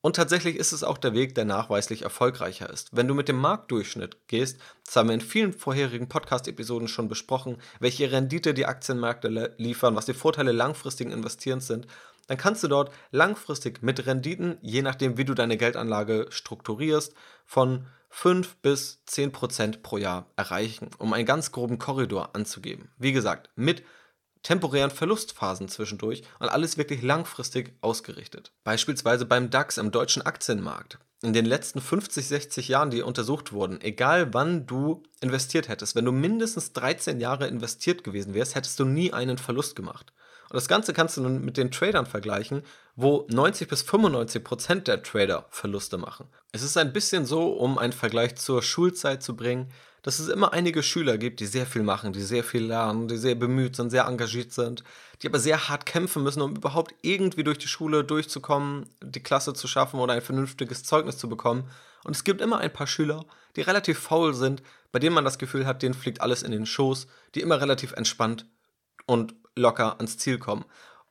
Und 0.00 0.14
tatsächlich 0.14 0.54
ist 0.54 0.70
es 0.70 0.84
auch 0.84 0.98
der 0.98 1.14
Weg, 1.14 1.34
der 1.34 1.44
nachweislich 1.44 2.02
erfolgreicher 2.02 2.70
ist. 2.70 2.94
Wenn 2.94 3.08
du 3.08 3.14
mit 3.14 3.26
dem 3.26 3.38
Marktdurchschnitt 3.38 4.28
gehst, 4.28 4.60
das 4.84 4.94
haben 4.94 5.08
wir 5.08 5.14
in 5.14 5.20
vielen 5.20 5.52
vorherigen 5.52 6.08
Podcast-Episoden 6.08 6.86
schon 6.86 7.08
besprochen, 7.08 7.56
welche 7.80 8.12
Rendite 8.12 8.54
die 8.54 8.66
Aktienmärkte 8.66 9.54
liefern, 9.56 9.96
was 9.96 10.06
die 10.06 10.14
Vorteile 10.14 10.52
langfristigen 10.52 11.10
Investierens 11.10 11.66
sind, 11.66 11.88
dann 12.28 12.36
kannst 12.36 12.62
du 12.62 12.68
dort 12.68 12.92
langfristig 13.10 13.82
mit 13.82 14.06
Renditen, 14.06 14.58
je 14.62 14.82
nachdem 14.82 15.16
wie 15.18 15.24
du 15.24 15.34
deine 15.34 15.56
Geldanlage 15.56 16.26
strukturierst, 16.30 17.14
von 17.44 17.86
5 18.10 18.56
bis 18.56 19.02
10 19.06 19.32
Prozent 19.32 19.82
pro 19.82 19.98
Jahr 19.98 20.30
erreichen, 20.36 20.90
um 20.98 21.12
einen 21.12 21.26
ganz 21.26 21.52
groben 21.52 21.78
Korridor 21.78 22.34
anzugeben. 22.34 22.90
Wie 22.98 23.12
gesagt, 23.12 23.50
mit 23.56 23.82
temporären 24.42 24.90
Verlustphasen 24.90 25.68
zwischendurch 25.68 26.22
und 26.38 26.48
alles 26.48 26.78
wirklich 26.78 27.02
langfristig 27.02 27.74
ausgerichtet. 27.80 28.52
Beispielsweise 28.62 29.26
beim 29.26 29.50
DAX 29.50 29.76
im 29.76 29.90
deutschen 29.90 30.22
Aktienmarkt. 30.22 30.98
In 31.22 31.32
den 31.32 31.46
letzten 31.46 31.80
50, 31.80 32.28
60 32.28 32.68
Jahren, 32.68 32.90
die 32.90 33.02
untersucht 33.02 33.52
wurden, 33.52 33.80
egal 33.80 34.34
wann 34.34 34.66
du 34.66 35.02
investiert 35.20 35.68
hättest, 35.68 35.96
wenn 35.96 36.04
du 36.04 36.12
mindestens 36.12 36.74
13 36.74 37.20
Jahre 37.20 37.48
investiert 37.48 38.04
gewesen 38.04 38.34
wärst, 38.34 38.54
hättest 38.54 38.78
du 38.78 38.84
nie 38.84 39.12
einen 39.12 39.38
Verlust 39.38 39.74
gemacht. 39.74 40.12
Und 40.48 40.54
das 40.54 40.68
Ganze 40.68 40.92
kannst 40.92 41.16
du 41.16 41.22
nun 41.22 41.44
mit 41.44 41.56
den 41.56 41.70
Tradern 41.70 42.06
vergleichen, 42.06 42.62
wo 42.94 43.26
90 43.28 43.68
bis 43.68 43.82
95 43.82 44.44
Prozent 44.44 44.88
der 44.88 45.02
Trader 45.02 45.46
Verluste 45.50 45.98
machen. 45.98 46.28
Es 46.52 46.62
ist 46.62 46.76
ein 46.76 46.92
bisschen 46.92 47.26
so, 47.26 47.52
um 47.52 47.78
einen 47.78 47.92
Vergleich 47.92 48.36
zur 48.36 48.62
Schulzeit 48.62 49.22
zu 49.22 49.34
bringen, 49.34 49.72
dass 50.02 50.20
es 50.20 50.28
immer 50.28 50.52
einige 50.52 50.84
Schüler 50.84 51.18
gibt, 51.18 51.40
die 51.40 51.46
sehr 51.46 51.66
viel 51.66 51.82
machen, 51.82 52.12
die 52.12 52.22
sehr 52.22 52.44
viel 52.44 52.64
lernen, 52.64 53.08
die 53.08 53.16
sehr 53.16 53.34
bemüht 53.34 53.74
sind, 53.74 53.90
sehr 53.90 54.06
engagiert 54.06 54.52
sind, 54.52 54.84
die 55.20 55.26
aber 55.26 55.40
sehr 55.40 55.68
hart 55.68 55.84
kämpfen 55.84 56.22
müssen, 56.22 56.42
um 56.42 56.54
überhaupt 56.54 56.94
irgendwie 57.02 57.42
durch 57.42 57.58
die 57.58 57.66
Schule 57.66 58.04
durchzukommen, 58.04 58.86
die 59.02 59.22
Klasse 59.22 59.52
zu 59.52 59.66
schaffen 59.66 59.98
oder 59.98 60.12
ein 60.12 60.22
vernünftiges 60.22 60.84
Zeugnis 60.84 61.18
zu 61.18 61.28
bekommen. 61.28 61.68
Und 62.04 62.14
es 62.14 62.22
gibt 62.22 62.40
immer 62.40 62.58
ein 62.58 62.72
paar 62.72 62.86
Schüler, 62.86 63.24
die 63.56 63.62
relativ 63.62 63.98
faul 63.98 64.32
sind, 64.32 64.62
bei 64.92 65.00
denen 65.00 65.14
man 65.14 65.24
das 65.24 65.38
Gefühl 65.38 65.66
hat, 65.66 65.82
denen 65.82 65.94
fliegt 65.94 66.20
alles 66.20 66.44
in 66.44 66.52
den 66.52 66.66
Schoß, 66.66 67.08
die 67.34 67.40
immer 67.40 67.60
relativ 67.60 67.92
entspannt 67.92 68.46
und 69.06 69.34
locker 69.56 69.96
ans 69.98 70.18
Ziel 70.18 70.38
kommen. 70.38 70.64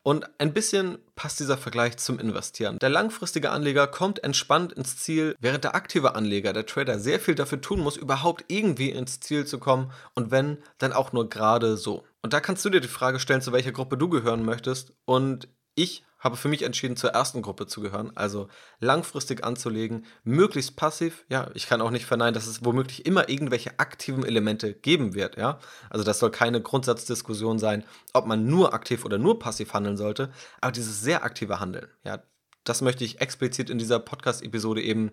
Und 0.08 0.30
ein 0.40 0.54
bisschen 0.54 1.00
passt 1.16 1.40
dieser 1.40 1.58
Vergleich 1.58 1.98
zum 1.98 2.20
Investieren. 2.20 2.78
Der 2.78 2.90
langfristige 2.90 3.50
Anleger 3.50 3.88
kommt 3.88 4.24
entspannt 4.24 4.72
ins 4.72 4.98
Ziel, 4.98 5.36
während 5.40 5.64
der 5.64 5.74
aktive 5.74 6.14
Anleger, 6.14 6.54
der 6.54 6.68
Trader, 6.68 7.00
sehr 7.00 7.20
viel 7.20 7.34
dafür 7.34 7.60
tun 7.60 7.80
muss, 7.80 7.98
überhaupt 7.98 8.46
irgendwie 8.48 8.92
ins 8.92 9.20
Ziel 9.20 9.48
zu 9.48 9.58
kommen. 9.58 9.92
Und 10.14 10.30
wenn, 10.30 10.60
dann 10.78 10.94
auch 10.94 11.12
nur 11.12 11.28
gerade 11.28 11.76
so. 11.76 12.04
Und 12.22 12.34
da 12.34 12.40
kannst 12.40 12.64
du 12.64 12.70
dir 12.70 12.82
die 12.82 12.88
Frage 12.88 13.20
stellen, 13.20 13.42
zu 13.42 13.52
welcher 13.52 13.72
Gruppe 13.72 13.98
du 13.98 14.08
gehören 14.08 14.46
möchtest. 14.46 14.94
Und 15.06 15.48
ich 15.74 16.04
habe 16.26 16.38
für 16.38 16.50
mich 16.50 16.64
entschieden, 16.64 16.98
zur 16.98 17.12
ersten 17.12 17.44
Gruppe 17.44 17.68
zu 17.68 17.82
gehören, 17.82 18.12
also 18.18 18.48
langfristig 18.80 19.44
anzulegen, 19.44 20.08
möglichst 20.24 20.76
passiv. 20.76 21.24
Ja, 21.30 21.52
ich 21.54 21.68
kann 21.68 21.82
auch 21.82 21.92
nicht 21.92 22.08
verneinen, 22.08 22.34
dass 22.34 22.48
es 22.48 22.66
womöglich 22.66 23.06
immer 23.06 23.30
irgendwelche 23.30 23.80
aktiven 23.80 24.26
Elemente 24.26 24.74
geben 24.74 25.14
wird. 25.14 25.38
Ja, 25.38 25.60
also 25.92 26.04
das 26.04 26.18
soll 26.18 26.32
keine 26.32 26.62
Grundsatzdiskussion 26.62 27.60
sein, 27.60 27.84
ob 28.12 28.26
man 28.26 28.48
nur 28.48 28.74
aktiv 28.74 29.06
oder 29.06 29.20
nur 29.20 29.38
passiv 29.38 29.74
handeln 29.74 29.98
sollte. 29.98 30.32
Aber 30.62 30.72
dieses 30.72 31.00
sehr 31.00 31.24
aktive 31.24 31.60
Handeln, 31.60 31.88
ja, 32.04 32.24
das 32.64 32.82
möchte 32.82 33.04
ich 33.04 33.22
explizit 33.22 33.70
in 33.70 33.78
dieser 33.78 34.00
Podcast-Episode 34.00 34.82
eben 34.82 35.12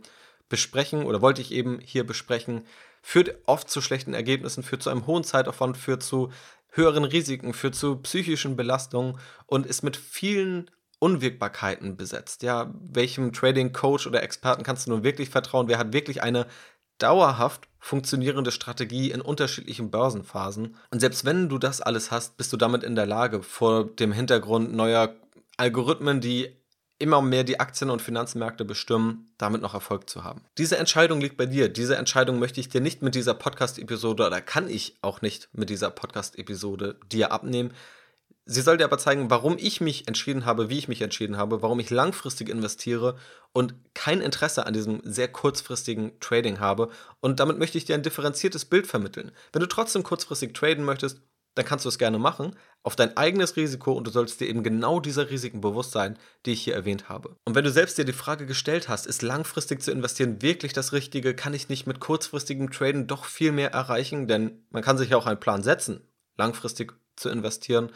besprechen 0.48 1.05
oder 1.05 1.20
wollte 1.20 1.42
ich 1.42 1.53
eben 1.53 1.79
hier 1.79 2.07
besprechen. 2.07 2.66
Führt 3.03 3.35
oft 3.44 3.68
zu 3.68 3.83
schlechten 3.83 4.14
Ergebnissen, 4.14 4.62
führt 4.62 4.83
zu 4.83 4.88
einem 4.88 5.07
hohen 5.07 5.25
Zeitaufwand, 5.25 5.77
führt 5.77 6.03
zu 6.03 6.33
höheren 6.70 7.05
Risiken, 7.05 7.53
führt 7.53 7.75
zu 7.75 7.96
psychischen 7.96 8.57
Belastungen 8.57 9.18
und 9.46 9.66
ist 9.66 9.83
mit 9.83 9.96
vielen 9.96 10.70
Unwirkbarkeiten 11.03 11.97
besetzt. 11.97 12.45
Ja, 12.45 12.73
welchem 12.81 13.33
Trading 13.33 13.73
Coach 13.73 14.07
oder 14.07 14.23
Experten 14.23 14.62
kannst 14.62 14.87
du 14.87 14.93
nun 14.93 15.03
wirklich 15.03 15.31
vertrauen? 15.31 15.67
Wer 15.67 15.79
hat 15.79 15.93
wirklich 15.93 16.23
eine 16.23 16.47
dauerhaft 16.99 17.67
funktionierende 17.81 18.53
Strategie 18.53 19.11
in 19.11 19.21
unterschiedlichen 19.21 19.91
Börsenphasen? 19.91 20.77
Und 20.93 21.01
selbst 21.01 21.25
wenn 21.25 21.49
du 21.49 21.59
das 21.59 21.81
alles 21.81 22.12
hast, 22.12 22.37
bist 22.37 22.53
du 22.53 22.57
damit 22.57 22.85
in 22.85 22.95
der 22.95 23.07
Lage, 23.07 23.43
vor 23.43 23.85
dem 23.85 24.12
Hintergrund 24.12 24.73
neuer 24.73 25.17
Algorithmen, 25.57 26.21
die 26.21 26.57
immer 27.01 27.21
mehr 27.21 27.43
die 27.43 27.59
Aktien- 27.59 27.91
und 27.91 28.01
Finanzmärkte 28.01 28.65
bestimmen, 28.65 29.35
damit 29.38 29.61
noch 29.61 29.75
Erfolg 29.75 30.09
zu 30.09 30.23
haben. 30.23 30.45
Diese 30.57 30.79
Entscheidung 30.79 31.21
liegt 31.21 31.37
bei 31.37 31.47
dir. 31.47 31.69
Diese 31.69 31.97
Entscheidung 31.97 32.38
möchte 32.38 32.61
ich 32.61 32.69
dir 32.69 32.81
nicht 32.81 33.03
mit 33.03 33.17
dieser 33.17 33.35
Podcast-Episode 33.35 34.25
oder 34.25 34.41
kann 34.41 34.69
ich 34.69 34.95
auch 35.03 35.21
nicht 35.21 35.49
mit 35.53 35.69
dieser 35.69 35.91
Podcast-Episode 35.91 37.01
dir 37.11 37.33
abnehmen. 37.33 37.73
Sie 38.45 38.61
soll 38.61 38.77
dir 38.77 38.85
aber 38.85 38.99
zeigen, 38.99 39.31
warum 39.31 39.57
ich 39.57 39.81
mich 39.81 40.09
entschieden 40.09 40.45
habe, 40.45 40.69
wie 40.69 40.79
ich 40.79 40.89
mich 40.89 41.01
entschieden 41.01 41.37
habe, 41.37 41.63
warum 41.63 41.79
ich 41.79 41.91
langfristig 41.91 42.49
investiere 42.49 43.17
und 43.53 43.75
kein 43.95 44.21
Interesse 44.21 44.67
an 44.67 44.75
diesem 44.75 45.01
sehr 45.05 45.29
kurzfristigen 45.29 46.19
Trading 46.19 46.59
habe. 46.59 46.89
Und 47.21 47.39
damit 47.39 47.59
möchte 47.59 47.79
ich 47.79 47.85
dir 47.85 47.95
ein 47.95 48.03
differenziertes 48.03 48.65
Bild 48.65 48.89
vermitteln. 48.89 49.31
Wenn 49.53 49.61
du 49.61 49.69
trotzdem 49.69 50.03
kurzfristig 50.03 50.55
traden 50.55 50.85
möchtest, 50.85 51.21
dann 51.55 51.67
kannst 51.67 51.85
du 51.85 51.89
es 51.89 51.99
gerne 51.99 52.19
machen, 52.19 52.57
auf 52.83 52.97
dein 52.97 53.17
eigenes 53.17 53.57
Risiko 53.57 53.93
und 53.93 54.07
du 54.07 54.11
solltest 54.11 54.41
dir 54.41 54.49
eben 54.49 54.63
genau 54.63 55.01
dieser 55.01 55.31
Risiken 55.31 55.61
bewusst 55.61 55.93
sein, 55.93 56.19
die 56.47 56.53
ich 56.53 56.63
hier 56.63 56.75
erwähnt 56.75 57.09
habe. 57.09 57.37
Und 57.45 57.55
wenn 57.55 57.65
du 57.65 57.71
selbst 57.71 57.99
dir 57.99 58.05
die 58.05 58.13
Frage 58.13 58.47
gestellt 58.47 58.89
hast, 58.89 59.07
ist 59.07 59.23
langfristig 59.23 59.83
zu 59.83 59.93
investieren 59.93 60.43
wirklich 60.43 60.73
das 60.73 60.93
Richtige, 60.93 61.35
kann 61.35 61.55
ich 61.55 61.69
nicht 61.69 61.87
mit 61.87 62.01
kurzfristigem 62.01 62.71
Traden 62.71 63.07
doch 63.07 63.27
viel 63.27 63.53
mehr 63.53 63.73
erreichen, 63.73 64.27
denn 64.27 64.65
man 64.71 64.83
kann 64.83 64.99
sich 64.99 65.11
ja 65.11 65.17
auch 65.17 65.27
einen 65.27 65.41
Plan 65.41 65.63
setzen, 65.63 66.09
langfristig 66.37 66.95
zu 67.17 67.29
investieren 67.29 67.93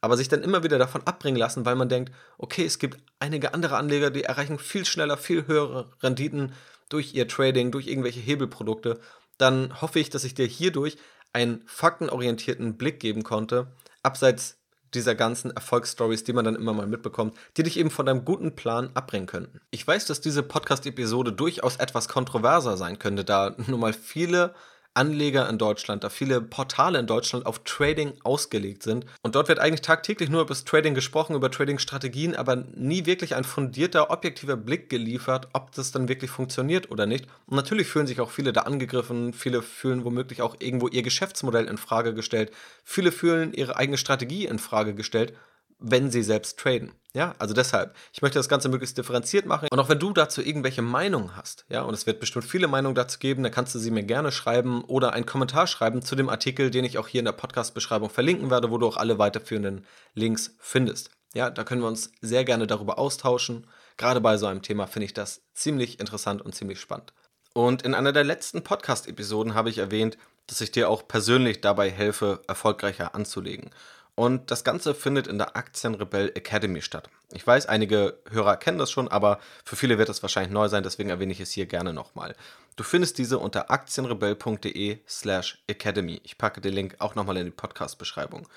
aber 0.00 0.16
sich 0.16 0.28
dann 0.28 0.42
immer 0.42 0.62
wieder 0.62 0.78
davon 0.78 1.02
abbringen 1.04 1.38
lassen, 1.38 1.64
weil 1.64 1.76
man 1.76 1.88
denkt, 1.88 2.12
okay, 2.38 2.64
es 2.64 2.78
gibt 2.78 2.98
einige 3.18 3.54
andere 3.54 3.76
Anleger, 3.76 4.10
die 4.10 4.24
erreichen 4.24 4.58
viel 4.58 4.84
schneller, 4.84 5.16
viel 5.16 5.46
höhere 5.46 5.90
Renditen 6.02 6.52
durch 6.88 7.14
ihr 7.14 7.28
Trading, 7.28 7.70
durch 7.70 7.86
irgendwelche 7.86 8.20
Hebelprodukte, 8.20 9.00
dann 9.36 9.80
hoffe 9.80 10.00
ich, 10.00 10.10
dass 10.10 10.24
ich 10.24 10.34
dir 10.34 10.46
hierdurch 10.46 10.96
einen 11.32 11.62
faktenorientierten 11.66 12.76
Blick 12.76 13.00
geben 13.00 13.22
konnte, 13.22 13.68
abseits 14.02 14.56
dieser 14.94 15.14
ganzen 15.14 15.50
Erfolgsstories, 15.50 16.24
die 16.24 16.32
man 16.32 16.44
dann 16.44 16.56
immer 16.56 16.72
mal 16.72 16.86
mitbekommt, 16.86 17.36
die 17.56 17.62
dich 17.62 17.78
eben 17.78 17.90
von 17.90 18.06
deinem 18.06 18.24
guten 18.24 18.54
Plan 18.54 18.90
abbringen 18.94 19.26
könnten. 19.26 19.60
Ich 19.70 19.86
weiß, 19.86 20.06
dass 20.06 20.22
diese 20.22 20.42
Podcast-Episode 20.42 21.32
durchaus 21.32 21.76
etwas 21.76 22.08
kontroverser 22.08 22.76
sein 22.76 22.98
könnte, 22.98 23.24
da 23.24 23.54
nun 23.66 23.80
mal 23.80 23.92
viele 23.92 24.54
Anleger 24.98 25.48
in 25.48 25.58
Deutschland, 25.58 26.02
da 26.02 26.10
viele 26.10 26.40
Portale 26.40 26.98
in 26.98 27.06
Deutschland 27.06 27.46
auf 27.46 27.60
Trading 27.60 28.14
ausgelegt 28.24 28.82
sind. 28.82 29.06
Und 29.22 29.36
dort 29.36 29.46
wird 29.48 29.60
eigentlich 29.60 29.82
tagtäglich 29.82 30.28
nur 30.28 30.40
über 30.40 30.48
das 30.48 30.64
Trading 30.64 30.94
gesprochen, 30.94 31.36
über 31.36 31.52
Trading-Strategien, 31.52 32.34
aber 32.34 32.56
nie 32.74 33.06
wirklich 33.06 33.36
ein 33.36 33.44
fundierter, 33.44 34.10
objektiver 34.10 34.56
Blick 34.56 34.90
geliefert, 34.90 35.48
ob 35.52 35.70
das 35.72 35.92
dann 35.92 36.08
wirklich 36.08 36.32
funktioniert 36.32 36.90
oder 36.90 37.06
nicht. 37.06 37.26
Und 37.46 37.54
natürlich 37.56 37.86
fühlen 37.86 38.08
sich 38.08 38.20
auch 38.20 38.30
viele 38.30 38.52
da 38.52 38.62
angegriffen, 38.62 39.32
viele 39.32 39.62
fühlen 39.62 40.04
womöglich 40.04 40.42
auch 40.42 40.56
irgendwo 40.58 40.88
ihr 40.88 41.02
Geschäftsmodell 41.02 41.66
in 41.66 41.78
Frage 41.78 42.12
gestellt, 42.12 42.50
viele 42.82 43.12
fühlen 43.12 43.52
ihre 43.52 43.76
eigene 43.76 43.98
Strategie 43.98 44.46
in 44.46 44.58
Frage 44.58 44.94
gestellt 44.94 45.32
wenn 45.78 46.10
sie 46.10 46.22
selbst 46.22 46.58
traden. 46.58 46.92
Ja, 47.14 47.34
also 47.38 47.54
deshalb, 47.54 47.96
ich 48.12 48.20
möchte 48.20 48.38
das 48.38 48.48
Ganze 48.48 48.68
möglichst 48.68 48.98
differenziert 48.98 49.46
machen. 49.46 49.68
Und 49.72 49.78
auch 49.78 49.88
wenn 49.88 49.98
du 49.98 50.12
dazu 50.12 50.42
irgendwelche 50.42 50.82
Meinungen 50.82 51.36
hast, 51.36 51.64
ja, 51.68 51.82
und 51.82 51.94
es 51.94 52.06
wird 52.06 52.20
bestimmt 52.20 52.44
viele 52.44 52.68
Meinungen 52.68 52.94
dazu 52.94 53.18
geben, 53.18 53.42
dann 53.42 53.50
kannst 53.50 53.74
du 53.74 53.78
sie 53.78 53.90
mir 53.90 54.02
gerne 54.02 54.30
schreiben 54.30 54.84
oder 54.84 55.14
einen 55.14 55.26
Kommentar 55.26 55.66
schreiben 55.66 56.02
zu 56.02 56.16
dem 56.16 56.28
Artikel, 56.28 56.70
den 56.70 56.84
ich 56.84 56.98
auch 56.98 57.08
hier 57.08 57.20
in 57.20 57.24
der 57.24 57.32
Podcast-Beschreibung 57.32 58.10
verlinken 58.10 58.50
werde, 58.50 58.70
wo 58.70 58.78
du 58.78 58.86
auch 58.86 58.98
alle 58.98 59.18
weiterführenden 59.18 59.86
Links 60.14 60.54
findest. 60.60 61.10
Ja, 61.34 61.50
da 61.50 61.64
können 61.64 61.80
wir 61.80 61.88
uns 61.88 62.12
sehr 62.20 62.44
gerne 62.44 62.66
darüber 62.66 62.98
austauschen. 62.98 63.66
Gerade 63.96 64.20
bei 64.20 64.36
so 64.36 64.46
einem 64.46 64.62
Thema 64.62 64.86
finde 64.86 65.06
ich 65.06 65.14
das 65.14 65.42
ziemlich 65.54 66.00
interessant 66.00 66.42
und 66.42 66.54
ziemlich 66.54 66.78
spannend. 66.78 67.12
Und 67.54 67.82
in 67.82 67.94
einer 67.94 68.12
der 68.12 68.24
letzten 68.24 68.62
Podcast-Episoden 68.62 69.54
habe 69.54 69.70
ich 69.70 69.78
erwähnt, 69.78 70.18
dass 70.46 70.60
ich 70.60 70.70
dir 70.70 70.88
auch 70.88 71.08
persönlich 71.08 71.60
dabei 71.60 71.90
helfe, 71.90 72.42
erfolgreicher 72.46 73.14
anzulegen. 73.14 73.70
Und 74.18 74.50
das 74.50 74.64
Ganze 74.64 74.96
findet 74.96 75.28
in 75.28 75.38
der 75.38 75.56
Aktienrebell 75.56 76.32
Academy 76.34 76.82
statt. 76.82 77.08
Ich 77.30 77.46
weiß, 77.46 77.66
einige 77.66 78.18
Hörer 78.28 78.56
kennen 78.56 78.76
das 78.76 78.90
schon, 78.90 79.06
aber 79.06 79.38
für 79.64 79.76
viele 79.76 79.96
wird 79.96 80.08
das 80.08 80.22
wahrscheinlich 80.22 80.52
neu 80.52 80.66
sein, 80.66 80.82
deswegen 80.82 81.08
erwähne 81.08 81.30
ich 81.30 81.38
es 81.38 81.52
hier 81.52 81.66
gerne 81.66 81.92
nochmal. 81.92 82.34
Du 82.74 82.82
findest 82.82 83.18
diese 83.18 83.38
unter 83.38 83.70
aktienrebell.de 83.70 84.98
slash 85.06 85.62
academy. 85.68 86.20
Ich 86.24 86.36
packe 86.36 86.60
den 86.60 86.74
Link 86.74 86.96
auch 86.98 87.14
nochmal 87.14 87.36
in 87.36 87.44
die 87.44 87.52
Podcast-Beschreibung. 87.52 88.48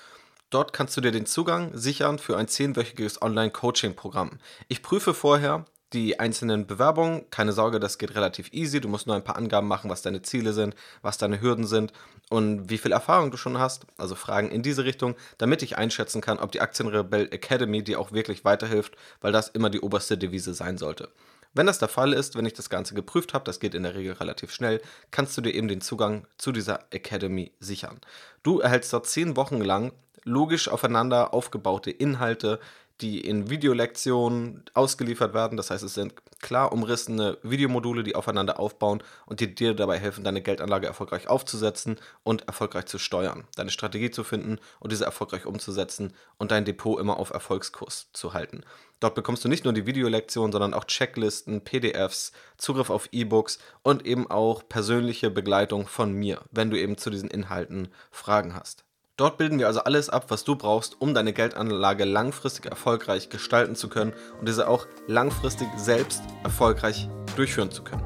Dort 0.50 0.72
kannst 0.72 0.96
du 0.96 1.00
dir 1.00 1.12
den 1.12 1.26
Zugang 1.26 1.70
sichern 1.74 2.18
für 2.18 2.36
ein 2.36 2.48
zehnwöchiges 2.48 3.22
Online-Coaching-Programm. 3.22 4.40
Ich 4.66 4.82
prüfe 4.82 5.14
vorher, 5.14 5.64
die 5.92 6.18
einzelnen 6.20 6.66
Bewerbungen. 6.66 7.28
Keine 7.30 7.52
Sorge, 7.52 7.80
das 7.80 7.98
geht 7.98 8.14
relativ 8.14 8.52
easy. 8.52 8.80
Du 8.80 8.88
musst 8.88 9.06
nur 9.06 9.16
ein 9.16 9.24
paar 9.24 9.36
Angaben 9.36 9.68
machen, 9.68 9.90
was 9.90 10.02
deine 10.02 10.22
Ziele 10.22 10.52
sind, 10.52 10.74
was 11.02 11.18
deine 11.18 11.40
Hürden 11.40 11.66
sind 11.66 11.92
und 12.30 12.70
wie 12.70 12.78
viel 12.78 12.92
Erfahrung 12.92 13.30
du 13.30 13.36
schon 13.36 13.58
hast. 13.58 13.86
Also 13.98 14.14
Fragen 14.14 14.50
in 14.50 14.62
diese 14.62 14.84
Richtung, 14.84 15.14
damit 15.38 15.62
ich 15.62 15.78
einschätzen 15.78 16.20
kann, 16.20 16.38
ob 16.38 16.52
die 16.52 16.60
Aktienrebell 16.60 17.28
Academy 17.30 17.82
dir 17.82 18.00
auch 18.00 18.12
wirklich 18.12 18.44
weiterhilft, 18.44 18.96
weil 19.20 19.32
das 19.32 19.48
immer 19.48 19.70
die 19.70 19.80
oberste 19.80 20.18
Devise 20.18 20.54
sein 20.54 20.78
sollte. 20.78 21.08
Wenn 21.54 21.66
das 21.66 21.78
der 21.78 21.88
Fall 21.88 22.14
ist, 22.14 22.34
wenn 22.34 22.46
ich 22.46 22.54
das 22.54 22.70
Ganze 22.70 22.94
geprüft 22.94 23.34
habe, 23.34 23.44
das 23.44 23.60
geht 23.60 23.74
in 23.74 23.82
der 23.82 23.94
Regel 23.94 24.14
relativ 24.14 24.52
schnell, 24.52 24.80
kannst 25.10 25.36
du 25.36 25.42
dir 25.42 25.52
eben 25.52 25.68
den 25.68 25.82
Zugang 25.82 26.26
zu 26.38 26.50
dieser 26.50 26.80
Academy 26.90 27.52
sichern. 27.60 28.00
Du 28.42 28.60
erhältst 28.60 28.92
dort 28.92 29.06
zehn 29.06 29.36
Wochen 29.36 29.60
lang 29.60 29.92
logisch 30.24 30.68
aufeinander 30.68 31.34
aufgebaute 31.34 31.90
Inhalte, 31.90 32.60
die 33.02 33.20
in 33.20 33.50
Videolektionen 33.50 34.64
ausgeliefert 34.74 35.34
werden. 35.34 35.56
Das 35.56 35.70
heißt, 35.70 35.82
es 35.82 35.94
sind 35.94 36.14
klar 36.40 36.72
umrissene 36.72 37.36
Videomodule, 37.42 38.04
die 38.04 38.14
aufeinander 38.14 38.60
aufbauen 38.60 39.02
und 39.26 39.40
die 39.40 39.54
dir 39.54 39.74
dabei 39.74 39.98
helfen, 39.98 40.24
deine 40.24 40.40
Geldanlage 40.40 40.86
erfolgreich 40.86 41.28
aufzusetzen 41.28 41.96
und 42.22 42.46
erfolgreich 42.46 42.86
zu 42.86 42.98
steuern, 42.98 43.44
deine 43.56 43.70
Strategie 43.70 44.10
zu 44.10 44.22
finden 44.22 44.58
und 44.78 44.92
diese 44.92 45.04
erfolgreich 45.04 45.46
umzusetzen 45.46 46.14
und 46.38 46.52
dein 46.52 46.64
Depot 46.64 47.00
immer 47.00 47.18
auf 47.18 47.30
Erfolgskurs 47.30 48.08
zu 48.12 48.32
halten. 48.32 48.62
Dort 49.00 49.16
bekommst 49.16 49.44
du 49.44 49.48
nicht 49.48 49.64
nur 49.64 49.72
die 49.72 49.86
Videolektionen, 49.86 50.52
sondern 50.52 50.74
auch 50.74 50.84
Checklisten, 50.84 51.62
PDFs, 51.62 52.30
Zugriff 52.56 52.88
auf 52.88 53.08
E-Books 53.10 53.58
und 53.82 54.06
eben 54.06 54.30
auch 54.30 54.68
persönliche 54.68 55.28
Begleitung 55.28 55.88
von 55.88 56.12
mir, 56.12 56.42
wenn 56.52 56.70
du 56.70 56.78
eben 56.78 56.96
zu 56.96 57.10
diesen 57.10 57.28
Inhalten 57.28 57.88
Fragen 58.12 58.54
hast. 58.54 58.84
Dort 59.18 59.36
bilden 59.36 59.58
wir 59.58 59.66
also 59.66 59.80
alles 59.80 60.08
ab, 60.08 60.26
was 60.28 60.42
du 60.42 60.56
brauchst, 60.56 61.00
um 61.00 61.12
deine 61.12 61.34
Geldanlage 61.34 62.04
langfristig 62.04 62.66
erfolgreich 62.66 63.28
gestalten 63.28 63.76
zu 63.76 63.88
können 63.88 64.14
und 64.40 64.48
diese 64.48 64.68
auch 64.68 64.86
langfristig 65.06 65.68
selbst 65.76 66.22
erfolgreich 66.44 67.08
durchführen 67.36 67.70
zu 67.70 67.84
können. 67.84 68.02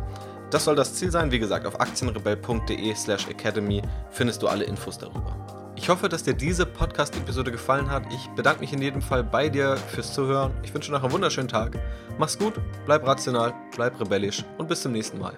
Das 0.50 0.64
soll 0.64 0.74
das 0.74 0.94
Ziel 0.94 1.10
sein. 1.12 1.30
Wie 1.30 1.38
gesagt, 1.38 1.66
auf 1.66 1.80
aktienrebell.de/slash 1.80 3.28
academy 3.28 3.82
findest 4.10 4.42
du 4.42 4.48
alle 4.48 4.64
Infos 4.64 4.98
darüber. 4.98 5.36
Ich 5.76 5.88
hoffe, 5.88 6.08
dass 6.08 6.24
dir 6.24 6.34
diese 6.34 6.66
Podcast-Episode 6.66 7.52
gefallen 7.52 7.90
hat. 7.90 8.04
Ich 8.12 8.28
bedanke 8.30 8.60
mich 8.60 8.72
in 8.72 8.82
jedem 8.82 9.02
Fall 9.02 9.22
bei 9.22 9.48
dir 9.48 9.76
fürs 9.76 10.12
Zuhören. 10.12 10.54
Ich 10.64 10.74
wünsche 10.74 10.90
dir 10.90 10.96
noch 10.96 11.04
einen 11.04 11.12
wunderschönen 11.12 11.48
Tag. 11.48 11.78
Mach's 12.18 12.38
gut, 12.38 12.54
bleib 12.84 13.06
rational, 13.06 13.54
bleib 13.76 14.00
rebellisch 14.00 14.44
und 14.58 14.68
bis 14.68 14.82
zum 14.82 14.92
nächsten 14.92 15.18
Mal. 15.18 15.34